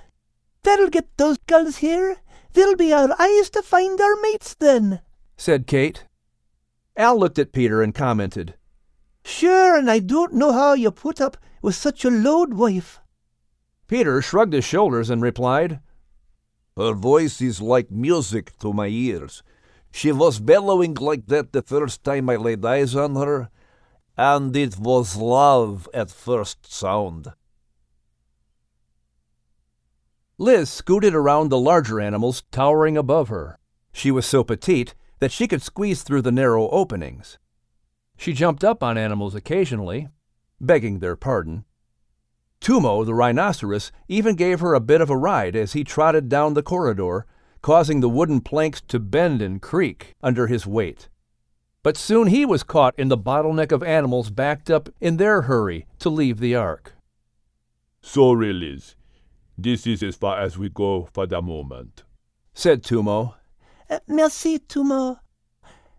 That'll 0.63 0.91
get 0.91 1.17
those 1.17 1.39
gulls 1.47 1.79
here. 1.79 2.19
They'll 2.53 2.77
be 2.77 2.93
our 2.93 3.15
eyes 3.19 3.49
to 3.51 3.63
find 3.63 3.99
our 3.99 4.17
mates 4.17 4.55
then 4.55 5.01
said 5.37 5.67
Kate. 5.67 6.05
Al 6.97 7.19
looked 7.19 7.39
at 7.39 7.53
Peter 7.53 7.83
and 7.83 7.95
commented, 7.95 8.55
Sure, 9.25 9.77
and 9.77 9.91
I 9.91 9.99
don't 9.99 10.35
know 10.35 10.53
how 10.53 10.75
you 10.75 10.91
put 10.91 11.21
up 11.21 11.37
with 11.61 11.75
such 11.75 12.05
a 12.05 12.11
loud 12.11 12.55
wife. 12.55 13.01
Peter 13.87 14.23
shrugged 14.23 14.53
his 14.53 14.65
shoulders 14.65 15.11
and 15.11 15.21
replied, 15.21 15.81
Her 16.77 16.93
voice 16.93 17.41
is 17.41 17.61
like 17.61 17.91
music 17.91 18.57
to 18.59 18.73
my 18.73 18.87
ears. 18.87 19.43
She 19.93 20.13
was 20.13 20.41
bellowing 20.41 20.95
like 20.95 21.27
that 21.27 21.53
the 21.53 21.63
first 21.63 22.05
time 22.05 22.31
I 22.31 22.37
laid 22.37 22.65
eyes 22.65 22.95
on 22.95 23.17
her, 23.17 23.51
and 24.17 24.57
it 24.57 24.79
was 24.79 25.17
love 25.17 25.89
at 25.93 26.11
first 26.11 26.73
sound. 26.73 27.33
Liz 30.39 30.69
scooted 30.69 31.15
around 31.15 31.49
the 31.49 31.59
larger 31.59 32.01
animals 32.01 32.43
towering 32.51 32.97
above 32.97 33.29
her. 33.29 33.59
She 33.93 34.11
was 34.11 34.27
so 34.27 34.45
petite 34.45 34.95
that 35.19 35.33
she 35.33 35.49
could 35.49 35.63
squeeze 35.63 36.03
through 36.03 36.23
the 36.23 36.33
narrow 36.33 36.69
openings. 36.71 37.39
She 38.17 38.33
jumped 38.33 38.65
up 38.65 38.83
on 38.83 38.99
animals 38.99 39.35
occasionally, 39.35 40.09
begging 40.61 40.99
their 40.99 41.17
pardon. 41.17 41.65
Tumo, 42.61 43.05
the 43.05 43.15
rhinoceros, 43.15 43.93
even 44.09 44.35
gave 44.35 44.61
her 44.61 44.75
a 44.75 44.81
bit 44.81 45.01
of 45.01 45.11
a 45.11 45.17
ride 45.17 45.55
as 45.55 45.75
he 45.75 45.85
trotted 45.85 46.29
down 46.29 46.55
the 46.55 46.63
corridor, 46.63 47.27
causing 47.63 48.01
the 48.01 48.09
wooden 48.09 48.41
planks 48.41 48.81
to 48.81 48.99
bend 48.99 49.43
and 49.43 49.61
creak 49.61 50.15
under 50.23 50.47
his 50.47 50.67
weight. 50.67 51.09
But 51.83 51.97
soon 51.97 52.29
he 52.29 52.45
was 52.45 52.63
caught 52.63 52.99
in 52.99 53.09
the 53.09 53.19
bottleneck 53.19 53.71
of 53.71 53.83
animals 53.83 54.31
backed 54.31 54.71
up 54.71 54.89
in 55.01 55.19
their 55.19 55.43
hurry 55.43 55.87
to 56.01 56.09
leave 56.09 56.41
the 56.41 56.55
ark. 56.55 56.95
Sorry, 58.01 58.53
Liz. 58.53 58.95
This 59.59 59.87
is 59.87 60.03
as 60.03 60.17
far 60.17 60.41
as 60.41 60.59
we 60.59 60.69
go 60.69 61.09
for 61.13 61.27
the 61.27 61.41
moment, 61.41 62.03
said 62.55 62.83
Tumo, 62.83 63.35
merci, 64.07 64.59
Tumo. 64.59 65.19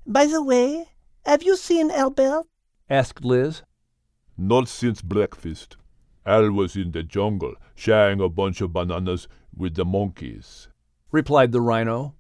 By 0.05 0.25
the 0.25 0.43
way, 0.43 0.89
have 1.25 1.43
you 1.43 1.55
seen 1.57 1.91
Albert? 1.91 2.43
asked 2.89 3.25
Liz. 3.25 3.63
Not 4.37 4.67
since 4.67 5.01
breakfast. 5.01 5.77
Al 6.25 6.51
was 6.51 6.75
in 6.75 6.91
the 6.91 7.03
jungle, 7.03 7.55
sharing 7.75 8.19
a 8.19 8.29
bunch 8.29 8.61
of 8.61 8.73
bananas 8.73 9.27
with 9.55 9.75
the 9.75 9.85
monkeys, 9.85 10.67
replied 11.11 11.51
the 11.51 11.61
rhino. 11.61 12.15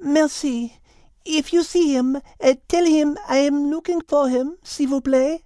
Merci. 0.00 0.78
If 1.24 1.52
you 1.52 1.62
see 1.62 1.94
him, 1.94 2.16
uh, 2.16 2.54
tell 2.68 2.84
him 2.84 3.16
I 3.28 3.38
am 3.38 3.70
looking 3.70 4.02
for 4.02 4.28
him, 4.28 4.58
s'il 4.62 4.88
vous 4.88 5.00
plaît, 5.00 5.40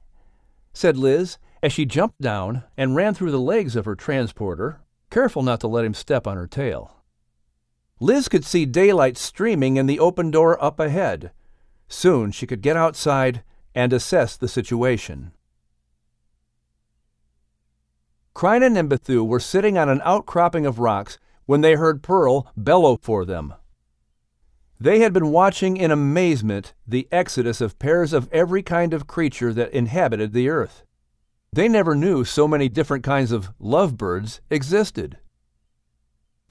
said 0.72 0.96
Liz 0.96 1.38
as 1.62 1.72
she 1.72 1.84
jumped 1.84 2.20
down 2.20 2.64
and 2.76 2.96
ran 2.96 3.14
through 3.14 3.30
the 3.30 3.40
legs 3.40 3.76
of 3.76 3.84
her 3.84 3.94
transporter, 3.94 4.80
careful 5.10 5.42
not 5.42 5.60
to 5.60 5.68
let 5.68 5.84
him 5.84 5.94
step 5.94 6.26
on 6.26 6.36
her 6.36 6.46
tail. 6.46 6.95
Liz 7.98 8.28
could 8.28 8.44
see 8.44 8.66
daylight 8.66 9.16
streaming 9.16 9.76
in 9.76 9.86
the 9.86 9.98
open 9.98 10.30
door 10.30 10.62
up 10.62 10.78
ahead. 10.78 11.30
Soon 11.88 12.30
she 12.30 12.46
could 12.46 12.60
get 12.60 12.76
outside 12.76 13.42
and 13.74 13.92
assess 13.92 14.36
the 14.36 14.48
situation. 14.48 15.32
Crinan 18.34 18.76
and 18.78 18.90
Bethu 18.90 19.26
were 19.26 19.40
sitting 19.40 19.78
on 19.78 19.88
an 19.88 20.02
outcropping 20.04 20.66
of 20.66 20.78
rocks 20.78 21.18
when 21.46 21.62
they 21.62 21.74
heard 21.74 22.02
Pearl 22.02 22.52
bellow 22.54 22.98
for 23.00 23.24
them. 23.24 23.54
They 24.78 24.98
had 24.98 25.14
been 25.14 25.30
watching 25.30 25.78
in 25.78 25.90
amazement 25.90 26.74
the 26.86 27.08
exodus 27.10 27.62
of 27.62 27.78
pairs 27.78 28.12
of 28.12 28.28
every 28.30 28.62
kind 28.62 28.92
of 28.92 29.06
creature 29.06 29.54
that 29.54 29.72
inhabited 29.72 30.34
the 30.34 30.50
earth. 30.50 30.84
They 31.50 31.66
never 31.66 31.94
knew 31.94 32.24
so 32.24 32.46
many 32.46 32.68
different 32.68 33.04
kinds 33.04 33.32
of 33.32 33.48
lovebirds 33.58 34.42
existed. 34.50 35.16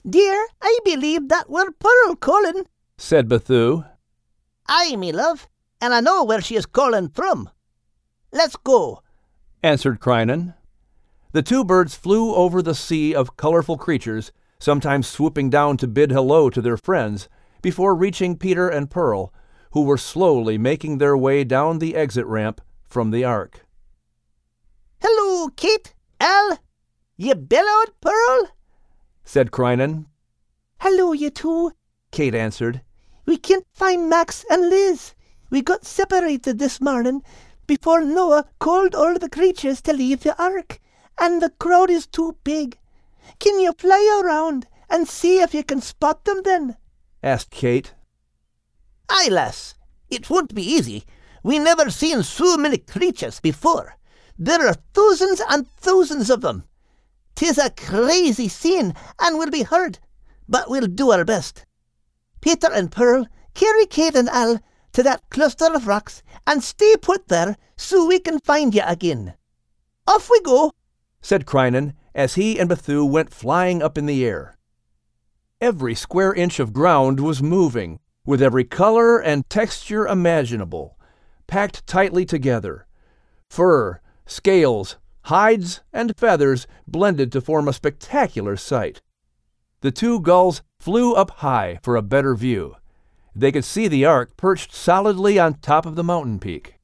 Dear, 0.08 0.46
I 0.62 0.78
believe 0.84 1.28
that 1.30 1.50
were 1.50 1.72
Pearl 1.72 2.14
calling, 2.14 2.66
said 2.96 3.28
Bethu. 3.28 3.84
Aye, 4.68 4.94
me 4.94 5.10
love, 5.10 5.48
and 5.80 5.92
I 5.92 6.00
know 6.00 6.22
where 6.22 6.40
she 6.40 6.54
is 6.54 6.64
calling 6.64 7.08
from. 7.08 7.50
Let's 8.30 8.54
go, 8.54 9.02
answered 9.64 9.98
Crinan. 9.98 10.54
The 11.32 11.42
two 11.42 11.64
birds 11.64 11.96
flew 11.96 12.34
over 12.34 12.62
the 12.62 12.74
sea 12.74 13.16
of 13.16 13.36
colorful 13.36 13.76
creatures, 13.76 14.30
sometimes 14.60 15.08
swooping 15.08 15.50
down 15.50 15.76
to 15.78 15.88
bid 15.88 16.12
hello 16.12 16.50
to 16.50 16.62
their 16.62 16.76
friends, 16.76 17.28
before 17.60 17.94
reaching 17.94 18.36
Peter 18.36 18.68
and 18.68 18.88
Pearl, 18.88 19.34
who 19.72 19.82
were 19.82 19.98
slowly 19.98 20.56
making 20.56 20.98
their 20.98 21.16
way 21.16 21.42
down 21.42 21.80
the 21.80 21.96
exit 21.96 22.26
ramp 22.26 22.60
from 22.88 23.10
the 23.10 23.24
ark. 23.24 23.66
Hello, 25.00 25.48
Kate, 25.56 25.94
Al. 26.20 26.58
ye 27.16 27.34
bellowed, 27.34 27.90
Pearl? 28.00 28.55
Said 29.26 29.50
Crinan. 29.50 30.06
Hello, 30.78 31.12
you 31.12 31.30
two, 31.30 31.72
Kate 32.12 32.34
answered. 32.34 32.80
We 33.26 33.36
can't 33.36 33.66
find 33.74 34.08
Max 34.08 34.44
and 34.48 34.70
Liz. 34.70 35.14
We 35.50 35.62
got 35.62 35.84
separated 35.84 36.58
this 36.58 36.80
morning 36.80 37.22
before 37.66 38.02
Noah 38.02 38.46
called 38.60 38.94
all 38.94 39.18
the 39.18 39.28
creatures 39.28 39.82
to 39.82 39.92
leave 39.92 40.22
the 40.22 40.40
ark, 40.40 40.78
and 41.18 41.42
the 41.42 41.50
crowd 41.50 41.90
is 41.90 42.06
too 42.06 42.36
big. 42.44 42.78
Can 43.40 43.58
you 43.58 43.72
fly 43.72 44.22
around 44.22 44.68
and 44.88 45.08
see 45.08 45.40
if 45.40 45.52
you 45.52 45.64
can 45.64 45.80
spot 45.80 46.24
them 46.24 46.42
then? 46.44 46.76
asked 47.22 47.50
Kate. 47.50 47.94
Aye, 49.08 49.28
lass. 49.30 49.74
It 50.08 50.30
won't 50.30 50.54
be 50.54 50.62
easy. 50.62 51.04
We 51.42 51.58
never 51.58 51.90
seen 51.90 52.22
so 52.22 52.56
many 52.56 52.78
creatures 52.78 53.40
before. 53.40 53.96
There 54.38 54.66
are 54.68 54.76
thousands 54.94 55.42
and 55.48 55.68
thousands 55.78 56.30
of 56.30 56.42
them. 56.42 56.64
'Tis 57.36 57.58
a 57.58 57.70
crazy 57.70 58.48
scene, 58.48 58.94
and 59.20 59.38
we'll 59.38 59.50
be 59.50 59.62
hurt, 59.62 60.00
but 60.48 60.68
we'll 60.68 60.86
do 60.86 61.10
our 61.10 61.24
best. 61.24 61.64
Peter 62.40 62.68
and 62.72 62.90
Pearl, 62.90 63.26
carry 63.54 63.86
Kate 63.86 64.16
and 64.16 64.28
Al 64.30 64.58
to 64.92 65.02
that 65.02 65.28
cluster 65.30 65.72
of 65.74 65.86
rocks 65.86 66.22
and 66.46 66.64
stay 66.64 66.96
put 66.96 67.28
there 67.28 67.56
so 67.76 68.06
we 68.06 68.18
can 68.18 68.40
find 68.40 68.74
you 68.74 68.82
again. 68.86 69.34
Off 70.06 70.30
we 70.30 70.40
go, 70.40 70.72
said 71.20 71.44
Crinan 71.44 71.92
as 72.14 72.34
he 72.34 72.58
and 72.58 72.70
Bethu 72.70 73.08
went 73.08 73.34
flying 73.34 73.82
up 73.82 73.98
in 73.98 74.06
the 74.06 74.24
air. 74.24 74.56
Every 75.60 75.94
square 75.94 76.32
inch 76.32 76.58
of 76.58 76.72
ground 76.72 77.20
was 77.20 77.42
moving, 77.42 77.98
with 78.24 78.40
every 78.40 78.64
color 78.64 79.18
and 79.18 79.48
texture 79.50 80.06
imaginable, 80.06 80.98
packed 81.46 81.86
tightly 81.86 82.24
together. 82.24 82.86
Fur, 83.50 84.00
scales, 84.24 84.96
hides 85.26 85.80
and 85.92 86.16
feathers 86.16 86.66
blended 86.86 87.32
to 87.32 87.40
form 87.40 87.66
a 87.66 87.72
spectacular 87.72 88.56
sight. 88.56 89.00
The 89.80 89.90
two 89.90 90.20
gulls 90.20 90.62
flew 90.78 91.14
up 91.14 91.30
high 91.42 91.80
for 91.82 91.96
a 91.96 92.02
better 92.02 92.34
view. 92.36 92.76
They 93.34 93.50
could 93.50 93.64
see 93.64 93.88
the 93.88 94.04
ark 94.04 94.36
perched 94.36 94.72
solidly 94.72 95.38
on 95.38 95.54
top 95.54 95.84
of 95.84 95.96
the 95.96 96.04
mountain 96.04 96.38
peak. 96.38 96.78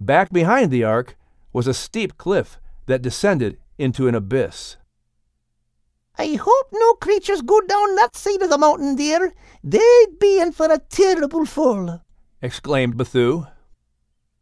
Back 0.00 0.30
behind 0.30 0.70
the 0.70 0.84
ark 0.84 1.16
was 1.52 1.66
a 1.66 1.74
steep 1.74 2.18
cliff 2.18 2.58
that 2.86 3.02
descended 3.02 3.58
into 3.78 4.08
an 4.08 4.14
abyss. 4.14 4.76
I 6.18 6.34
hope 6.34 6.66
no 6.72 6.94
creatures 6.94 7.42
go 7.42 7.60
down 7.60 7.94
that 7.94 8.16
side 8.16 8.42
of 8.42 8.50
the 8.50 8.58
mountain, 8.58 8.96
dear. 8.96 9.32
They'd 9.62 10.18
be 10.18 10.40
in 10.40 10.50
for 10.50 10.66
a 10.66 10.78
terrible 10.78 11.46
fall. 11.46 12.02
exclaimed 12.42 12.96
Bethu. 12.96 13.48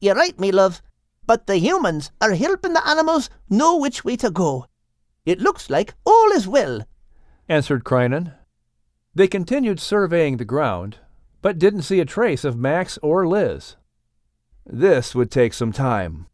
You're 0.00 0.14
right, 0.14 0.38
me 0.40 0.52
love. 0.52 0.80
But 1.26 1.46
the 1.46 1.58
humans 1.58 2.12
are 2.20 2.34
helping 2.34 2.72
the 2.72 2.88
animals 2.88 3.28
know 3.50 3.76
which 3.76 4.04
way 4.04 4.16
to 4.16 4.30
go. 4.30 4.66
It 5.24 5.40
looks 5.40 5.68
like 5.68 5.94
all 6.04 6.30
is 6.30 6.46
well. 6.46 6.82
answered 7.48 7.84
Crinan. 7.84 8.34
They 9.14 9.26
continued 9.26 9.80
surveying 9.80 10.36
the 10.36 10.44
ground, 10.44 10.98
but 11.42 11.58
didn't 11.58 11.82
see 11.82 12.00
a 12.00 12.04
trace 12.04 12.44
of 12.44 12.56
Max 12.56 12.98
or 13.02 13.26
Liz. 13.26 13.76
This 14.64 15.14
would 15.14 15.30
take 15.30 15.54
some 15.54 15.72
time. 15.72 16.26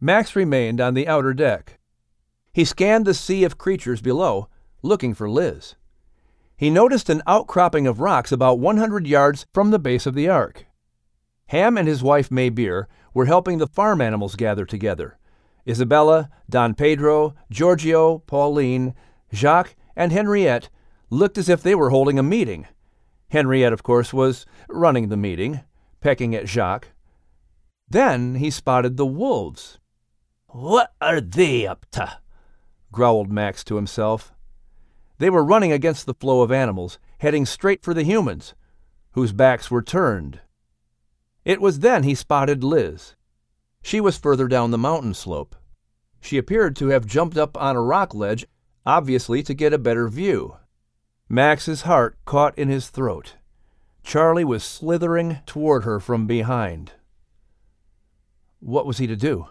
Max 0.00 0.36
remained 0.36 0.80
on 0.80 0.94
the 0.94 1.08
outer 1.08 1.34
deck. 1.34 1.78
He 2.52 2.64
scanned 2.64 3.06
the 3.06 3.14
sea 3.14 3.42
of 3.44 3.58
creatures 3.58 4.00
below, 4.00 4.48
looking 4.82 5.14
for 5.14 5.28
Liz. 5.28 5.74
He 6.56 6.70
noticed 6.70 7.08
an 7.08 7.22
outcropping 7.26 7.86
of 7.86 8.00
rocks 8.00 8.30
about 8.30 8.58
100 8.58 9.06
yards 9.06 9.46
from 9.52 9.70
the 9.70 9.78
base 9.78 10.06
of 10.06 10.14
the 10.14 10.28
ark. 10.28 10.66
Ham 11.48 11.76
and 11.78 11.88
his 11.88 12.02
wife 12.02 12.28
Maybeer 12.30 12.86
were 13.14 13.26
helping 13.26 13.58
the 13.58 13.66
farm 13.66 14.00
animals 14.00 14.36
gather 14.36 14.64
together. 14.64 15.18
Isabella, 15.66 16.30
Don 16.48 16.74
Pedro, 16.74 17.34
Giorgio, 17.50 18.18
Pauline, 18.20 18.94
Jacques, 19.32 19.74
and 19.96 20.12
Henriette 20.12 20.68
looked 21.10 21.38
as 21.38 21.48
if 21.48 21.62
they 21.62 21.74
were 21.74 21.90
holding 21.90 22.18
a 22.18 22.22
meeting. 22.22 22.66
Henriette, 23.30 23.72
of 23.72 23.82
course, 23.82 24.12
was 24.12 24.46
running 24.68 25.08
the 25.08 25.16
meeting, 25.16 25.60
pecking 26.00 26.34
at 26.34 26.48
Jacques. 26.48 26.88
Then 27.88 28.36
he 28.36 28.50
spotted 28.50 28.96
the 28.96 29.06
wolves. 29.06 29.78
What 30.48 30.92
are 31.00 31.20
they 31.20 31.66
up 31.66 31.86
to? 31.92 32.18
growled 32.92 33.30
Max 33.30 33.64
to 33.64 33.76
himself. 33.76 34.32
They 35.18 35.30
were 35.30 35.44
running 35.44 35.72
against 35.72 36.06
the 36.06 36.14
flow 36.14 36.42
of 36.42 36.52
animals, 36.52 36.98
heading 37.18 37.44
straight 37.44 37.82
for 37.82 37.92
the 37.92 38.04
humans, 38.04 38.54
whose 39.12 39.32
backs 39.32 39.70
were 39.70 39.82
turned. 39.82 40.40
It 41.44 41.60
was 41.60 41.80
then 41.80 42.02
he 42.02 42.14
spotted 42.14 42.62
Liz. 42.62 43.14
She 43.82 44.00
was 44.00 44.18
further 44.18 44.48
down 44.48 44.70
the 44.70 44.78
mountain 44.78 45.14
slope. 45.14 45.56
She 46.20 46.38
appeared 46.38 46.76
to 46.76 46.88
have 46.88 47.06
jumped 47.06 47.36
up 47.36 47.56
on 47.56 47.76
a 47.76 47.82
rock 47.82 48.14
ledge, 48.14 48.46
obviously 48.84 49.42
to 49.44 49.54
get 49.54 49.72
a 49.72 49.78
better 49.78 50.08
view. 50.08 50.56
Max's 51.28 51.82
heart 51.82 52.16
caught 52.24 52.58
in 52.58 52.68
his 52.68 52.88
throat. 52.88 53.34
Charlie 54.02 54.44
was 54.44 54.64
slithering 54.64 55.40
toward 55.46 55.84
her 55.84 56.00
from 56.00 56.26
behind. 56.26 56.92
What 58.60 58.86
was 58.86 58.98
he 58.98 59.06
to 59.06 59.16
do? 59.16 59.48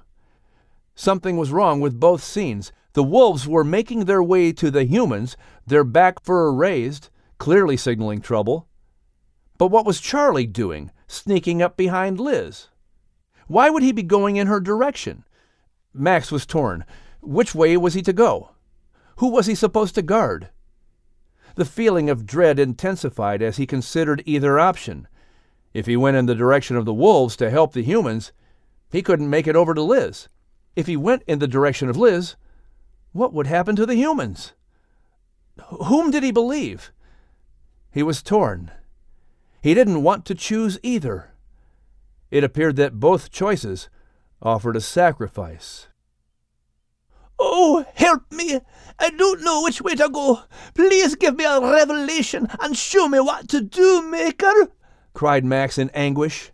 Something 0.96 1.38
was 1.38 1.52
wrong 1.52 1.80
with 1.80 2.00
both 2.00 2.24
scenes. 2.24 2.72
The 2.94 3.04
wolves 3.04 3.48
were 3.48 3.64
making 3.64 4.06
their 4.06 4.24
way 4.24 4.52
to 4.54 4.72
the 4.72 4.84
humans, 4.84 5.38
their 5.66 5.84
back 5.84 6.24
fur 6.24 6.52
raised, 6.52 7.10
clearly 7.38 7.78
signaling 7.78 8.20
trouble. 8.20 8.68
But 9.58 9.68
what 9.68 9.86
was 9.86 10.00
Charlie 10.00 10.46
doing, 10.46 10.92
sneaking 11.08 11.62
up 11.62 11.78
behind 11.78 12.20
Liz? 12.20 12.68
Why 13.48 13.70
would 13.70 13.84
he 13.84 13.92
be 13.92 14.04
going 14.04 14.36
in 14.36 14.48
her 14.48 14.60
direction? 14.60 15.24
Max 15.94 16.32
was 16.32 16.46
torn. 16.46 16.86
Which 17.22 17.56
way 17.56 17.76
was 17.78 17.94
he 17.94 18.02
to 18.04 18.14
go? 18.14 18.52
Who 19.18 19.30
was 19.30 19.48
he 19.48 19.56
supposed 19.56 19.96
to 19.96 20.02
guard? 20.02 20.50
The 21.56 21.66
feeling 21.66 22.10
of 22.10 22.28
dread 22.28 22.60
intensified 22.60 23.42
as 23.42 23.58
he 23.58 23.66
considered 23.66 24.22
either 24.26 24.60
option. 24.60 25.08
If 25.74 25.88
he 25.88 25.98
went 25.98 26.18
in 26.18 26.28
the 26.28 26.36
direction 26.36 26.76
of 26.76 26.86
the 26.86 26.94
wolves 26.94 27.36
to 27.38 27.50
help 27.50 27.74
the 27.74 27.82
humans, 27.82 28.32
he 28.92 29.02
couldn't 29.02 29.30
make 29.30 29.48
it 29.48 29.56
over 29.56 29.74
to 29.74 29.82
Liz. 29.82 30.28
If 30.76 30.86
he 30.86 30.96
went 30.96 31.24
in 31.26 31.40
the 31.40 31.48
direction 31.48 31.90
of 31.90 31.98
Liz, 31.98 32.36
what 33.12 33.34
would 33.34 33.48
happen 33.48 33.76
to 33.76 33.86
the 33.86 33.96
humans? 33.96 34.54
Whom 35.88 36.12
did 36.12 36.24
he 36.24 36.32
believe? 36.32 36.92
He 37.92 38.04
was 38.04 38.22
torn. 38.22 38.72
He 39.62 39.74
didn't 39.74 40.04
want 40.04 40.26
to 40.26 40.36
choose 40.36 40.80
either. 40.84 41.32
It 42.30 42.44
appeared 42.44 42.76
that 42.78 43.00
both 43.00 43.32
choices 43.32 43.90
offered 44.42 44.76
a 44.76 44.82
sacrifice. 44.82 45.88
Oh, 47.40 47.86
help 47.94 48.32
me! 48.32 48.60
I 49.00 49.12
don't 49.12 49.44
know 49.44 49.62
which 49.62 49.82
way 49.82 49.96
to 49.96 50.10
go. 50.10 50.42
Please 50.74 51.16
give 51.16 51.36
me 51.36 51.46
a 51.46 51.62
revelation 51.62 52.48
and 52.60 52.76
show 52.76 53.08
me 53.08 53.20
what 53.20 53.48
to 53.50 53.62
do, 53.62 54.02
Maker! 54.02 54.70
cried 55.14 55.46
Max 55.46 55.78
in 55.78 55.90
anguish. 55.92 56.52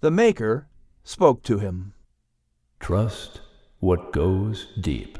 The 0.00 0.10
Maker 0.10 0.68
spoke 1.04 1.42
to 1.44 1.58
him. 1.58 1.94
Trust 2.80 3.40
what 3.78 4.12
goes 4.12 4.68
deep. 4.80 5.18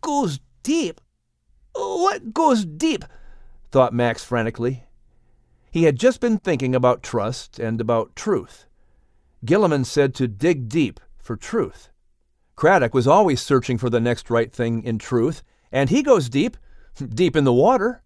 Goes 0.00 0.40
deep? 0.62 1.00
What 1.74 2.32
goes 2.32 2.64
deep? 2.64 3.04
thought 3.70 3.92
Max 3.92 4.24
frantically. 4.24 4.85
He 5.70 5.84
had 5.84 5.98
just 5.98 6.20
been 6.20 6.38
thinking 6.38 6.74
about 6.74 7.02
trust 7.02 7.58
and 7.58 7.80
about 7.80 8.16
truth. 8.16 8.66
Gillamon 9.44 9.84
said 9.84 10.14
to 10.14 10.28
dig 10.28 10.68
deep 10.68 11.00
for 11.18 11.36
truth. 11.36 11.90
Craddock 12.56 12.94
was 12.94 13.06
always 13.06 13.40
searching 13.40 13.76
for 13.76 13.90
the 13.90 14.00
next 14.00 14.30
right 14.30 14.50
thing 14.50 14.82
in 14.82 14.98
truth, 14.98 15.42
and 15.70 15.90
he 15.90 16.02
goes 16.02 16.28
deep, 16.28 16.56
deep 17.08 17.36
in 17.36 17.44
the 17.44 17.52
water. 17.52 18.02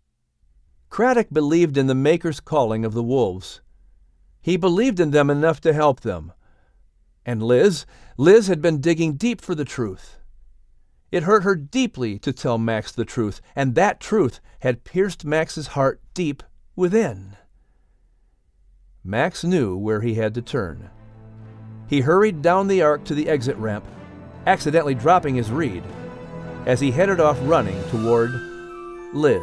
Craddock 0.88 1.28
believed 1.32 1.76
in 1.76 1.86
the 1.86 1.94
Maker's 1.94 2.40
calling 2.40 2.84
of 2.84 2.92
the 2.92 3.02
wolves. 3.02 3.60
He 4.42 4.56
believed 4.56 4.98
in 4.98 5.12
them 5.12 5.30
enough 5.30 5.60
to 5.60 5.72
help 5.72 6.00
them. 6.00 6.32
And 7.24 7.42
Liz, 7.42 7.86
Liz 8.16 8.48
had 8.48 8.60
been 8.60 8.80
digging 8.80 9.14
deep 9.14 9.40
for 9.40 9.54
the 9.54 9.64
truth. 9.64 10.18
It 11.12 11.24
hurt 11.24 11.44
her 11.44 11.54
deeply 11.54 12.18
to 12.20 12.32
tell 12.32 12.58
Max 12.58 12.90
the 12.90 13.04
truth, 13.04 13.40
and 13.54 13.74
that 13.74 14.00
truth 14.00 14.40
had 14.60 14.84
pierced 14.84 15.24
Max's 15.24 15.68
heart 15.68 16.00
deep 16.14 16.42
within. 16.74 17.36
Max 19.04 19.44
knew 19.44 19.76
where 19.76 20.00
he 20.02 20.14
had 20.14 20.34
to 20.34 20.42
turn. 20.42 20.90
He 21.88 22.00
hurried 22.00 22.42
down 22.42 22.68
the 22.68 22.82
ark 22.82 23.04
to 23.04 23.14
the 23.14 23.28
exit 23.28 23.56
ramp, 23.56 23.84
accidentally 24.46 24.94
dropping 24.94 25.36
his 25.36 25.50
reed, 25.50 25.82
as 26.66 26.80
he 26.80 26.90
headed 26.90 27.18
off 27.18 27.38
running 27.42 27.82
toward 27.88 28.30
Liz. 29.14 29.42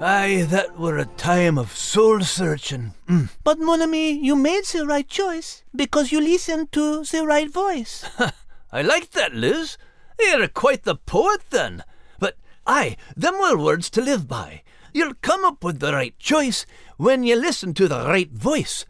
Aye, 0.00 0.46
that 0.48 0.76
were 0.76 0.98
a 0.98 1.04
time 1.04 1.58
of 1.58 1.76
soul 1.76 2.22
searching. 2.22 2.92
Mm. 3.06 3.28
But, 3.44 3.60
mon 3.60 3.82
ami, 3.82 4.10
you 4.10 4.34
made 4.34 4.64
the 4.64 4.84
right 4.84 5.06
choice 5.06 5.62
because 5.76 6.10
you 6.10 6.20
listened 6.20 6.72
to 6.72 7.04
the 7.04 7.24
right 7.24 7.48
voice. 7.48 8.04
I 8.72 8.82
like 8.82 9.12
that, 9.12 9.32
Liz. 9.32 9.78
You're 10.18 10.48
quite 10.48 10.82
the 10.82 10.96
poet 10.96 11.42
then. 11.50 11.84
But 12.18 12.36
aye, 12.66 12.96
them 13.16 13.34
were 13.38 13.56
words 13.56 13.90
to 13.90 14.00
live 14.00 14.26
by. 14.26 14.62
You'll 14.92 15.14
come 15.22 15.44
up 15.44 15.64
with 15.64 15.80
the 15.80 15.92
right 15.92 16.18
choice 16.18 16.66
when 16.96 17.22
you 17.22 17.36
listen 17.36 17.74
to 17.74 17.88
the 17.88 18.06
right 18.06 18.30
voice. 18.30 18.84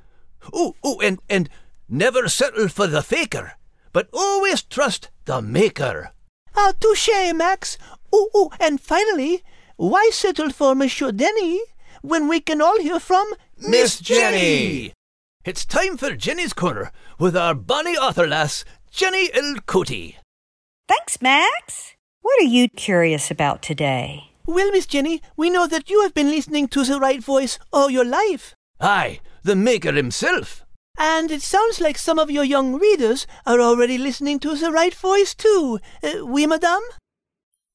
Oh, 0.53 0.75
oh, 0.83 1.01
and 1.01 1.21
and 1.29 1.49
never 1.89 2.29
settle 2.29 2.69
for 2.69 2.87
the 2.87 3.03
faker, 3.03 3.53
but 3.93 4.09
always 4.13 4.63
trust 4.63 5.11
the 5.25 5.41
maker. 5.41 6.13
Ah, 6.57 6.73
touche, 6.81 7.33
Max. 7.35 7.79
Oh, 8.13 8.29
oh, 8.35 8.51
and 8.61 8.81
finally, 8.81 9.43
why 9.77 10.11
settle 10.13 10.51
for 10.51 10.75
Monsieur 10.75 11.13
Denny 11.13 11.61
when 12.03 12.29
we 12.29 12.41
can 12.41 12.61
all 12.61 12.81
hear 12.81 13.01
from 13.01 13.33
Miss 13.57 14.01
Jenny! 14.01 14.93
It's 15.45 15.65
time 15.65 15.97
for 15.97 16.15
Jenny's 16.15 16.53
Corner 16.53 16.93
with 17.19 17.37
our 17.37 17.55
bonny 17.55 17.97
author 17.97 18.27
lass, 18.27 18.65
Jenny 18.91 19.31
L. 19.33 19.57
Cote. 19.67 20.15
Thanks, 20.89 21.23
Max. 21.23 21.95
What 22.21 22.41
are 22.41 22.47
you 22.47 22.69
curious 22.69 23.31
about 23.31 23.63
today? 23.63 24.32
Well, 24.47 24.71
Miss 24.73 24.87
Jenny, 24.87 25.23
we 25.37 25.51
know 25.51 25.67
that 25.67 25.89
you 25.89 26.03
have 26.03 26.15
been 26.15 26.31
listening 26.31 26.69
to 26.69 26.85
the 26.85 26.99
right 26.99 27.23
voice 27.23 27.59
all 27.73 27.91
your 27.91 28.05
life. 28.05 28.55
Aye, 28.81 29.21
the 29.45 29.55
maker 29.55 29.93
himself. 29.93 30.65
And 30.99 31.31
it 31.31 31.43
sounds 31.43 31.81
like 31.81 31.97
some 31.97 32.19
of 32.19 32.31
your 32.31 32.45
young 32.45 32.79
readers 32.79 33.27
are 33.47 33.61
already 33.61 33.99
listening 33.99 34.41
to 34.41 34.55
the 34.57 34.73
right 34.73 34.95
voice 34.95 35.35
too. 35.35 35.79
Uh, 36.03 36.27
oui, 36.27 36.47
madame? 36.47 36.83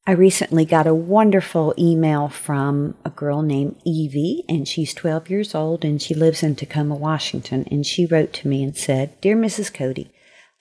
I 0.05 0.11
recently 0.11 0.63
got 0.63 0.87
a 0.87 0.93
wonderful 0.93 1.73
email 1.77 2.29
from 2.29 2.95
a 3.03 3.09
girl 3.09 3.41
named 3.41 3.75
Evie, 3.85 4.45
and 4.47 4.65
she's 4.65 4.93
12 4.93 5.29
years 5.29 5.53
old 5.53 5.83
and 5.83 6.01
she 6.01 6.13
lives 6.13 6.43
in 6.43 6.55
Tacoma, 6.55 6.95
Washington. 6.95 7.65
And 7.69 7.85
she 7.85 8.05
wrote 8.05 8.31
to 8.33 8.47
me 8.47 8.63
and 8.63 8.77
said, 8.77 9.19
Dear 9.19 9.35
Mrs. 9.35 9.73
Cote, 9.73 10.07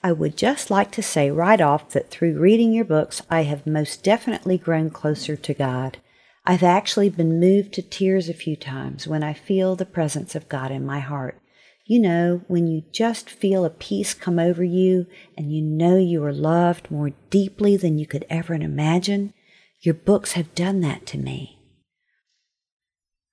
I 0.07 0.13
would 0.13 0.37
just 0.37 0.71
like 0.71 0.93
to 0.93 1.03
say 1.03 1.33
right 1.33 1.61
off 1.61 1.91
that 1.91 2.13
through 2.13 2.39
reading 2.39 2.73
your 2.73 2.85
books, 2.85 3.23
I 3.29 3.43
have 3.43 3.67
most 3.67 4.05
definitely 4.05 4.57
grown 4.57 4.89
closer 4.89 5.35
to 5.35 5.53
God. 5.53 5.99
I've 6.45 6.63
actually 6.63 7.11
been 7.11 7.41
moved 7.41 7.73
to 7.73 7.83
tears 7.83 8.29
a 8.29 8.33
few 8.33 8.55
times 8.55 9.09
when 9.09 9.25
I 9.25 9.33
feel 9.33 9.75
the 9.75 9.85
presence 9.85 10.37
of 10.37 10.49
God 10.49 10.71
in 10.71 10.87
my 10.87 11.01
heart. 11.01 11.41
You 11.87 11.99
know, 11.99 12.43
when 12.47 12.69
you 12.69 12.85
just 12.93 13.29
feel 13.29 13.65
a 13.65 13.69
peace 13.69 14.15
come 14.15 14.39
over 14.39 14.63
you 14.63 15.09
and 15.37 15.53
you 15.53 15.61
know 15.61 15.97
you 15.97 16.23
are 16.23 16.33
loved 16.33 16.89
more 16.89 17.11
deeply 17.29 17.77
than 17.77 17.99
you 17.99 18.07
could 18.07 18.27
ever 18.31 18.55
imagine, 18.55 19.35
your 19.81 19.95
books 19.95 20.35
have 20.35 20.55
done 20.55 20.83
that 20.83 21.05
to 21.07 21.19
me. 21.19 21.59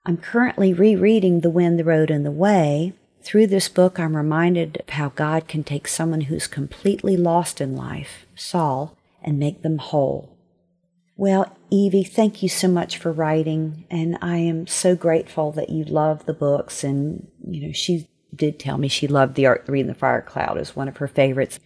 I'm 0.07 0.17
currently 0.17 0.73
rereading 0.73 1.41
The 1.41 1.51
Wind, 1.51 1.77
the 1.77 1.83
Road, 1.83 2.09
and 2.09 2.25
the 2.25 2.31
Way. 2.31 2.93
Through 3.23 3.47
this 3.47 3.69
book, 3.69 3.99
I'm 3.99 4.17
reminded 4.17 4.81
of 4.81 4.89
how 4.89 5.09
God 5.09 5.47
can 5.47 5.63
take 5.63 5.87
someone 5.87 6.21
who's 6.21 6.45
completely 6.45 7.15
lost 7.15 7.61
in 7.61 7.75
life, 7.75 8.25
Saul, 8.35 8.97
and 9.23 9.39
make 9.39 9.61
them 9.61 9.77
whole. 9.77 10.37
Well, 11.15 11.55
Evie, 11.69 12.03
thank 12.03 12.43
you 12.43 12.49
so 12.49 12.67
much 12.67 12.97
for 12.97 13.13
writing, 13.13 13.85
and 13.89 14.17
I 14.21 14.37
am 14.37 14.67
so 14.67 14.95
grateful 14.95 15.53
that 15.53 15.69
you 15.69 15.85
love 15.85 16.25
the 16.25 16.33
books. 16.33 16.83
And 16.83 17.27
you 17.47 17.67
know, 17.67 17.71
she 17.71 18.09
did 18.35 18.59
tell 18.59 18.77
me 18.77 18.89
she 18.89 19.07
loved 19.07 19.35
the 19.35 19.45
Ark 19.45 19.67
the 19.67 19.71
Reed, 19.71 19.85
and 19.85 19.95
the 19.95 19.99
Fire 19.99 20.21
Cloud 20.21 20.57
as 20.57 20.75
one 20.75 20.89
of 20.89 20.97
her 20.97 21.07
favorites. 21.07 21.59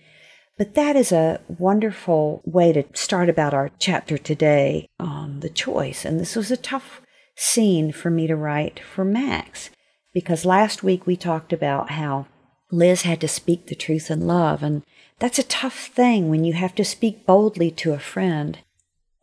But 0.59 0.75
that 0.75 0.95
is 0.95 1.11
a 1.11 1.39
wonderful 1.47 2.41
way 2.45 2.71
to 2.73 2.83
start 2.93 3.29
about 3.29 3.53
our 3.53 3.71
chapter 3.79 4.17
today 4.17 4.87
on 4.99 5.39
the 5.39 5.49
choice. 5.49 6.05
And 6.05 6.19
this 6.19 6.35
was 6.35 6.51
a 6.51 6.57
tough 6.57 7.01
scene 7.35 7.91
for 7.91 8.09
me 8.09 8.27
to 8.27 8.35
write 8.35 8.79
for 8.79 9.05
Max 9.05 9.69
because 10.17 10.45
last 10.45 10.81
week 10.81 11.05
we 11.05 11.15
talked 11.15 11.53
about 11.53 11.91
how 11.91 12.25
Liz 12.71 13.03
had 13.03 13.21
to 13.21 13.27
speak 13.27 13.67
the 13.67 13.75
truth 13.75 14.09
in 14.09 14.25
love. 14.25 14.63
And 14.63 14.81
that's 15.19 15.37
a 15.37 15.43
tough 15.43 15.77
thing 15.77 16.27
when 16.27 16.43
you 16.43 16.53
have 16.53 16.73
to 16.73 16.83
speak 16.83 17.27
boldly 17.27 17.69
to 17.69 17.93
a 17.93 17.99
friend. 17.99 18.57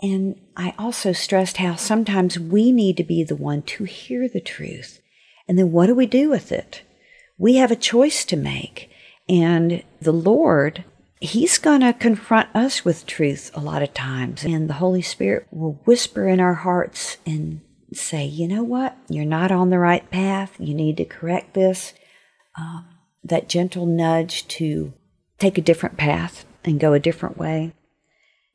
And 0.00 0.40
I 0.56 0.72
also 0.78 1.10
stressed 1.10 1.56
how 1.56 1.74
sometimes 1.74 2.38
we 2.38 2.70
need 2.70 2.96
to 2.98 3.02
be 3.02 3.24
the 3.24 3.34
one 3.34 3.62
to 3.62 3.82
hear 3.82 4.28
the 4.28 4.40
truth. 4.40 5.00
And 5.48 5.58
then 5.58 5.72
what 5.72 5.86
do 5.86 5.96
we 5.96 6.06
do 6.06 6.30
with 6.30 6.52
it? 6.52 6.82
We 7.38 7.56
have 7.56 7.72
a 7.72 7.86
choice 7.92 8.24
to 8.26 8.36
make. 8.36 8.88
And 9.28 9.82
the 10.00 10.12
Lord, 10.12 10.84
He's 11.18 11.58
going 11.58 11.80
to 11.80 11.92
confront 11.92 12.54
us 12.54 12.84
with 12.84 13.04
truth 13.04 13.50
a 13.52 13.60
lot 13.60 13.82
of 13.82 13.94
times. 13.94 14.44
And 14.44 14.70
the 14.70 14.74
Holy 14.74 15.02
Spirit 15.02 15.48
will 15.50 15.80
whisper 15.86 16.28
in 16.28 16.38
our 16.38 16.54
hearts 16.54 17.16
and 17.26 17.62
say, 17.96 18.24
you 18.24 18.48
know 18.48 18.62
what? 18.62 18.96
You're 19.08 19.24
not 19.24 19.52
on 19.52 19.70
the 19.70 19.78
right 19.78 20.08
path. 20.10 20.56
You 20.58 20.74
need 20.74 20.96
to 20.98 21.04
correct 21.04 21.54
this. 21.54 21.94
Um, 22.56 22.86
that 23.24 23.48
gentle 23.48 23.86
nudge 23.86 24.46
to 24.48 24.92
take 25.38 25.58
a 25.58 25.62
different 25.62 25.96
path 25.96 26.44
and 26.64 26.78
go 26.78 26.92
a 26.92 27.00
different 27.00 27.38
way. 27.38 27.72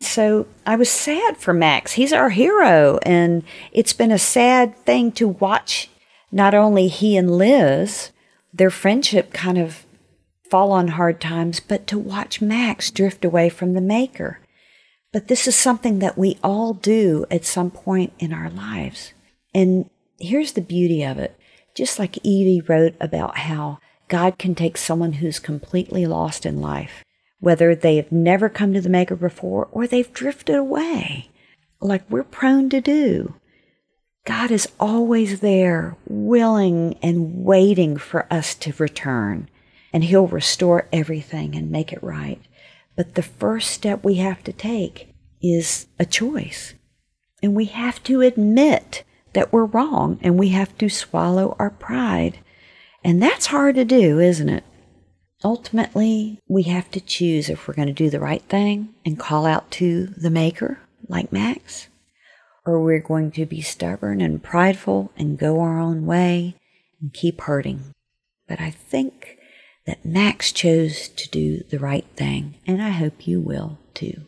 So 0.01 0.47
I 0.65 0.75
was 0.75 0.89
sad 0.89 1.37
for 1.37 1.53
Max. 1.53 1.93
He's 1.93 2.13
our 2.13 2.29
hero. 2.29 2.99
And 3.03 3.43
it's 3.71 3.93
been 3.93 4.11
a 4.11 4.19
sad 4.19 4.77
thing 4.77 5.11
to 5.13 5.27
watch 5.27 5.89
not 6.31 6.53
only 6.53 6.87
he 6.87 7.17
and 7.17 7.37
Liz, 7.37 8.11
their 8.53 8.69
friendship 8.69 9.33
kind 9.33 9.57
of 9.57 9.85
fall 10.49 10.71
on 10.71 10.89
hard 10.89 11.19
times, 11.19 11.59
but 11.59 11.85
to 11.87 11.97
watch 11.97 12.41
Max 12.41 12.91
drift 12.91 13.25
away 13.25 13.49
from 13.49 13.73
the 13.73 13.81
Maker. 13.81 14.39
But 15.11 15.27
this 15.27 15.47
is 15.47 15.55
something 15.55 15.99
that 15.99 16.17
we 16.17 16.37
all 16.43 16.73
do 16.73 17.25
at 17.29 17.45
some 17.45 17.71
point 17.71 18.13
in 18.19 18.31
our 18.31 18.49
lives. 18.49 19.13
And 19.53 19.89
here's 20.19 20.53
the 20.53 20.61
beauty 20.61 21.03
of 21.03 21.17
it. 21.17 21.35
Just 21.75 21.99
like 21.99 22.17
Evie 22.23 22.61
wrote 22.61 22.95
about 22.99 23.37
how 23.39 23.79
God 24.07 24.37
can 24.37 24.55
take 24.55 24.77
someone 24.77 25.13
who's 25.13 25.39
completely 25.39 26.05
lost 26.05 26.45
in 26.45 26.61
life, 26.61 27.03
whether 27.39 27.75
they 27.75 27.95
have 27.97 28.11
never 28.11 28.49
come 28.49 28.73
to 28.73 28.81
the 28.81 28.89
Maker 28.89 29.15
before 29.15 29.69
or 29.71 29.87
they've 29.87 30.11
drifted 30.11 30.55
away, 30.55 31.29
like 31.79 32.09
we're 32.09 32.23
prone 32.23 32.69
to 32.69 32.81
do. 32.81 33.35
God 34.25 34.51
is 34.51 34.67
always 34.79 35.39
there, 35.39 35.95
willing 36.07 36.97
and 37.01 37.43
waiting 37.43 37.97
for 37.97 38.31
us 38.31 38.53
to 38.55 38.73
return, 38.77 39.49
and 39.93 40.03
He'll 40.03 40.27
restore 40.27 40.87
everything 40.91 41.55
and 41.55 41.71
make 41.71 41.93
it 41.93 42.03
right. 42.03 42.41
But 42.95 43.15
the 43.15 43.23
first 43.23 43.71
step 43.71 44.03
we 44.03 44.15
have 44.15 44.43
to 44.43 44.53
take 44.53 45.13
is 45.41 45.87
a 45.97 46.05
choice. 46.05 46.73
And 47.41 47.55
we 47.55 47.65
have 47.65 48.03
to 48.03 48.21
admit 48.21 49.03
that 49.33 49.53
we're 49.53 49.65
wrong 49.65 50.19
and 50.21 50.37
we 50.37 50.49
have 50.49 50.77
to 50.77 50.89
swallow 50.89 51.55
our 51.59 51.69
pride. 51.69 52.39
And 53.03 53.21
that's 53.21 53.47
hard 53.47 53.75
to 53.75 53.85
do, 53.85 54.19
isn't 54.19 54.49
it? 54.49 54.63
Ultimately, 55.43 56.39
we 56.47 56.63
have 56.63 56.91
to 56.91 56.99
choose 56.99 57.49
if 57.49 57.67
we're 57.67 57.73
going 57.73 57.87
to 57.87 57.93
do 57.93 58.09
the 58.09 58.19
right 58.19 58.41
thing 58.43 58.93
and 59.05 59.17
call 59.17 59.45
out 59.45 59.71
to 59.71 60.07
the 60.07 60.29
Maker, 60.29 60.79
like 61.07 61.31
Max, 61.31 61.87
or 62.65 62.81
we're 62.81 62.99
going 62.99 63.31
to 63.31 63.45
be 63.45 63.61
stubborn 63.61 64.19
and 64.19 64.43
prideful 64.43 65.11
and 65.17 65.39
go 65.39 65.61
our 65.61 65.79
own 65.79 66.05
way 66.05 66.55
and 66.99 67.13
keep 67.13 67.41
hurting. 67.41 67.93
But 68.49 68.59
I 68.59 68.69
think 68.69 69.37
that 69.85 70.03
Max 70.03 70.51
chose 70.51 71.07
to 71.07 71.29
do 71.29 71.63
the 71.69 71.79
right 71.79 72.05
thing, 72.17 72.55
and 72.67 72.81
I 72.81 72.89
hope 72.89 73.25
you 73.25 73.39
will 73.39 73.79
too. 73.93 74.25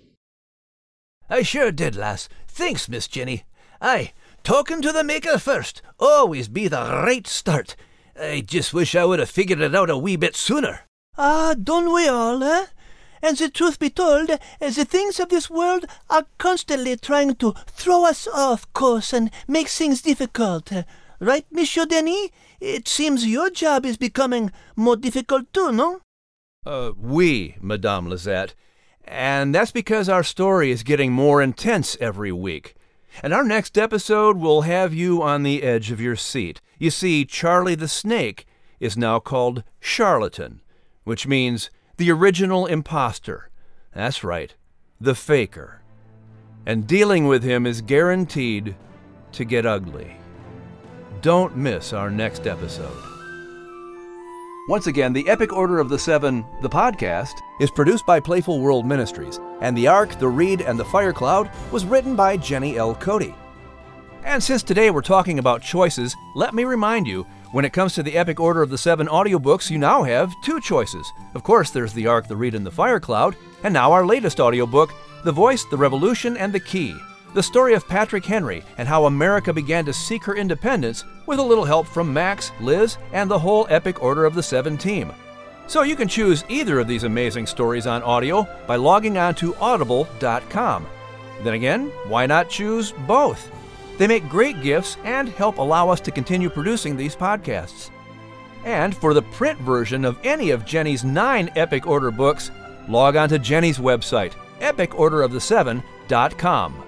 I 1.29 1.41
sure 1.43 1.71
did, 1.71 1.95
lass. 1.95 2.29
Thanks, 2.47 2.87
Miss 2.87 3.07
Jenny. 3.07 3.43
Aye, 3.81 4.13
talking 4.43 4.82
to 4.82 4.91
the 4.91 5.04
Maker 5.04 5.38
first 5.38 5.82
always 5.99 6.47
be 6.47 6.67
the 6.67 7.01
right 7.06 7.27
start. 7.27 7.75
I 8.19 8.41
just 8.41 8.73
wish 8.73 8.95
I 8.95 9.06
would 9.06 9.19
have 9.19 9.30
figured 9.30 9.62
it 9.62 9.75
out 9.75 9.89
a 9.89 9.97
wee 9.97 10.15
bit 10.15 10.36
sooner. 10.36 10.82
Ah, 11.17 11.56
don't 11.62 11.91
oui 11.93 12.08
all, 12.08 12.43
eh? 12.43 12.65
And 13.21 13.38
the 13.38 13.49
truth 13.49 13.77
be 13.80 13.89
told, 13.89 14.30
the 14.60 14.86
things 14.86 15.19
of 15.19 15.30
this 15.30 15.49
world 15.49 15.86
are 16.10 16.25
constantly 16.39 16.95
trying 16.97 17.36
to 17.36 17.54
throw 17.67 18.06
us 18.06 18.27
off 18.27 18.71
course 18.73 19.13
and 19.13 19.30
make 19.47 19.67
things 19.67 20.01
difficult. 20.01 20.71
Right, 21.19 21.45
Monsieur 21.51 21.86
Denis? 21.86 22.30
It 22.60 22.88
seems 22.88 23.27
your 23.27 23.51
job 23.51 23.86
is 23.86 23.97
becoming 23.97 24.51
more 24.75 24.95
difficult 24.95 25.54
too, 25.54 25.71
no? 25.71 26.01
Uh, 26.65 26.91
we, 26.97 27.58
Madame 27.62 28.10
Lisette. 28.10 28.56
And 29.04 29.54
that's 29.54 29.71
because 29.71 30.10
our 30.10 30.23
story 30.23 30.71
is 30.71 30.84
getting 30.84 31.12
more 31.12 31.41
intense 31.41 31.97
every 31.99 32.32
week. 32.32 32.75
And 33.24 33.34
our 33.34 33.43
next 33.43 33.78
episode 33.78 34.38
will 34.38 34.62
have 34.62 34.93
you 34.93 35.21
on 35.21 35.43
the 35.43 35.63
edge 35.63 35.91
of 35.91 36.02
your 36.02 36.15
seat. 36.15 36.62
You 36.80 36.89
see, 36.89 37.26
Charlie 37.26 37.76
the 37.76 37.88
Snake 37.88 38.45
is 38.80 38.97
now 38.97 39.19
called 39.19 39.63
Charlatan, 39.80 40.62
which 41.04 41.28
means 41.28 41.69
the 41.97 42.12
original 42.12 42.65
impostor. 42.65 43.50
That's 43.93 44.24
right, 44.24 44.56
the 45.00 45.15
faker. 45.15 45.82
And 46.65 46.88
dealing 46.88 47.28
with 47.28 47.43
him 47.43 47.65
is 47.65 47.82
guaranteed 47.82 48.76
to 49.34 49.45
get 49.45 49.65
ugly. 49.65 50.17
Don't 51.21 51.56
miss 51.56 51.93
our 51.93 52.10
next 52.10 52.47
episode. 52.47 53.11
Once 54.67 54.86
again, 54.86 55.12
the 55.12 55.28
Epic 55.28 55.52
Order 55.52 55.80
of 55.80 55.89
the 55.89 55.97
Seven, 55.97 56.45
the 56.62 56.69
podcast, 56.69 57.41
is 57.60 57.71
produced 57.71 58.06
by 58.06 58.19
Playful 58.19 58.60
World 58.60 58.86
Ministries, 58.86 59.39
and 59.60 59.76
The 59.76 59.88
Ark, 59.88 60.19
The 60.19 60.28
Reed, 60.28 60.62
and 60.62 60.80
The 60.80 60.86
Fire 60.86 61.12
Cloud 61.12 61.50
was 61.71 61.84
written 61.84 62.15
by 62.15 62.38
Jenny 62.38 62.78
L. 62.78 62.93
Cote. 62.93 63.34
And 64.24 64.41
since 64.41 64.62
today 64.62 64.91
we're 64.91 65.02
talking 65.02 65.39
about 65.39 65.63
choices, 65.63 66.15
let 66.36 66.54
me 66.54 66.63
remind 66.63 67.08
you 67.08 67.26
when 67.52 67.65
it 67.65 67.74
comes 67.74 67.95
to 67.95 68.04
the 68.04 68.15
Epic 68.15 68.39
Order 68.39 68.62
of 68.62 68.69
the 68.69 68.78
Seven 68.78 69.08
audiobooks, 69.08 69.71
you 69.71 69.80
now 69.80 70.04
have 70.04 70.32
two 70.43 70.62
choices. 70.62 71.12
Of 71.34 71.41
course, 71.41 71.71
there's 71.71 71.93
The 71.93 72.06
Ark, 72.06 72.28
The 72.28 72.38
Reed, 72.38 72.54
and 72.54 72.65
The 72.65 72.69
Fire 72.69 73.00
Cloud, 73.00 73.36
and 73.63 73.74
now 73.74 73.91
our 73.91 74.06
latest 74.06 74.39
audiobook, 74.39 74.93
The 75.24 75.32
Voice, 75.32 75.65
The 75.65 75.78
Revolution, 75.78 76.38
and 76.38 76.54
The 76.54 76.60
Key. 76.60 76.95
The 77.34 77.41
story 77.41 77.74
of 77.76 77.88
Patrick 77.88 78.26
Henry 78.26 78.62
and 78.78 78.86
how 78.88 79.06
America 79.06 79.52
began 79.54 79.86
to 79.86 79.94
seek 79.94 80.24
her 80.26 80.36
independence 80.36 81.06
with 81.26 81.39
a 81.39 81.44
little 81.44 81.63
help 81.63 81.88
from 81.88 82.12
Max, 82.12 82.52
Liz, 82.60 82.98
and 83.13 83.32
the 83.32 83.39
whole 83.39 83.65
Epic 83.70 84.04
Order 84.04 84.26
of 84.26 84.36
the 84.36 84.44
Seven 84.44 84.78
team. 84.78 85.13
So 85.67 85.84
you 85.84 85.96
can 85.96 86.10
choose 86.10 86.44
either 86.50 86.78
of 86.80 86.89
these 86.89 87.06
amazing 87.06 87.48
stories 87.48 87.88
on 87.88 88.04
audio 88.04 88.46
by 88.67 88.76
logging 88.76 89.17
on 89.17 89.34
to 89.36 89.56
audible.com. 89.56 90.86
Then 91.44 91.54
again, 91.54 91.88
why 92.08 92.26
not 92.26 92.50
choose 92.50 92.91
both? 93.08 93.50
They 93.98 94.08
make 94.08 94.28
great 94.28 94.62
gifts 94.62 94.98
and 95.06 95.30
help 95.30 95.58
allow 95.58 95.88
us 95.88 96.02
to 96.02 96.12
continue 96.12 96.50
producing 96.50 96.98
these 96.98 97.15
podcasts. 97.15 97.91
And 98.65 98.94
for 98.94 99.13
the 99.13 99.22
print 99.22 99.58
version 99.60 100.04
of 100.04 100.20
any 100.26 100.50
of 100.50 100.65
Jenny's 100.65 101.06
nine 101.06 101.50
Epic 101.56 101.88
Order 101.88 102.12
books, 102.12 102.52
log 102.89 103.15
on 103.15 103.30
to 103.30 103.39
Jenny's 103.39 103.78
website, 103.78 104.34
epicorderoftheseven.com. 104.60 106.84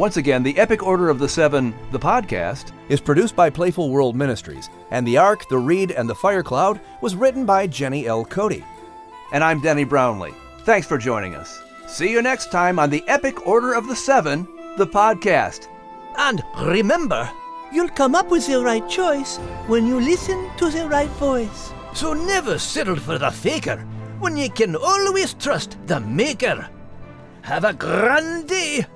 Once 0.00 0.16
again, 0.16 0.42
the 0.42 0.56
Epic 0.56 0.82
Order 0.82 1.10
of 1.10 1.18
the 1.18 1.28
Seven, 1.28 1.74
the 1.90 1.98
podcast, 1.98 2.72
is 2.88 3.02
produced 3.02 3.36
by 3.36 3.50
Playful 3.50 3.90
World 3.90 4.16
Ministries, 4.16 4.70
and 4.90 5.06
The 5.06 5.18
Ark, 5.18 5.46
The 5.50 5.58
Reed, 5.58 5.90
and 5.90 6.08
The 6.08 6.14
Fire 6.14 6.42
Cloud 6.42 6.80
was 7.02 7.14
written 7.14 7.44
by 7.44 7.66
Jenny 7.66 8.06
L. 8.06 8.24
Cote. 8.24 8.62
And 9.34 9.44
I'm 9.44 9.60
Denny 9.60 9.84
Brownlee. 9.84 10.32
Thanks 10.60 10.86
for 10.86 10.96
joining 10.96 11.34
us. 11.34 11.62
See 11.86 12.10
you 12.10 12.22
next 12.22 12.50
time 12.50 12.78
on 12.78 12.88
the 12.88 13.04
Epic 13.08 13.46
Order 13.46 13.74
of 13.74 13.88
the 13.88 13.94
Seven, 13.94 14.48
the 14.78 14.86
podcast. 14.86 15.68
And 16.16 16.42
remember, 16.62 17.30
you'll 17.70 17.90
come 17.90 18.14
up 18.14 18.30
with 18.30 18.46
the 18.46 18.62
right 18.62 18.88
choice 18.88 19.36
when 19.66 19.86
you 19.86 20.00
listen 20.00 20.48
to 20.56 20.70
the 20.70 20.88
right 20.88 21.10
voice. 21.20 21.74
So 21.92 22.14
never 22.14 22.58
settle 22.58 22.96
for 22.96 23.18
the 23.18 23.30
faker 23.30 23.86
when 24.18 24.38
you 24.38 24.48
can 24.48 24.76
always 24.76 25.34
trust 25.34 25.76
the 25.84 26.00
maker. 26.00 26.70
Have 27.42 27.64
a 27.64 27.74
grand 27.74 28.48
day. 28.48 28.86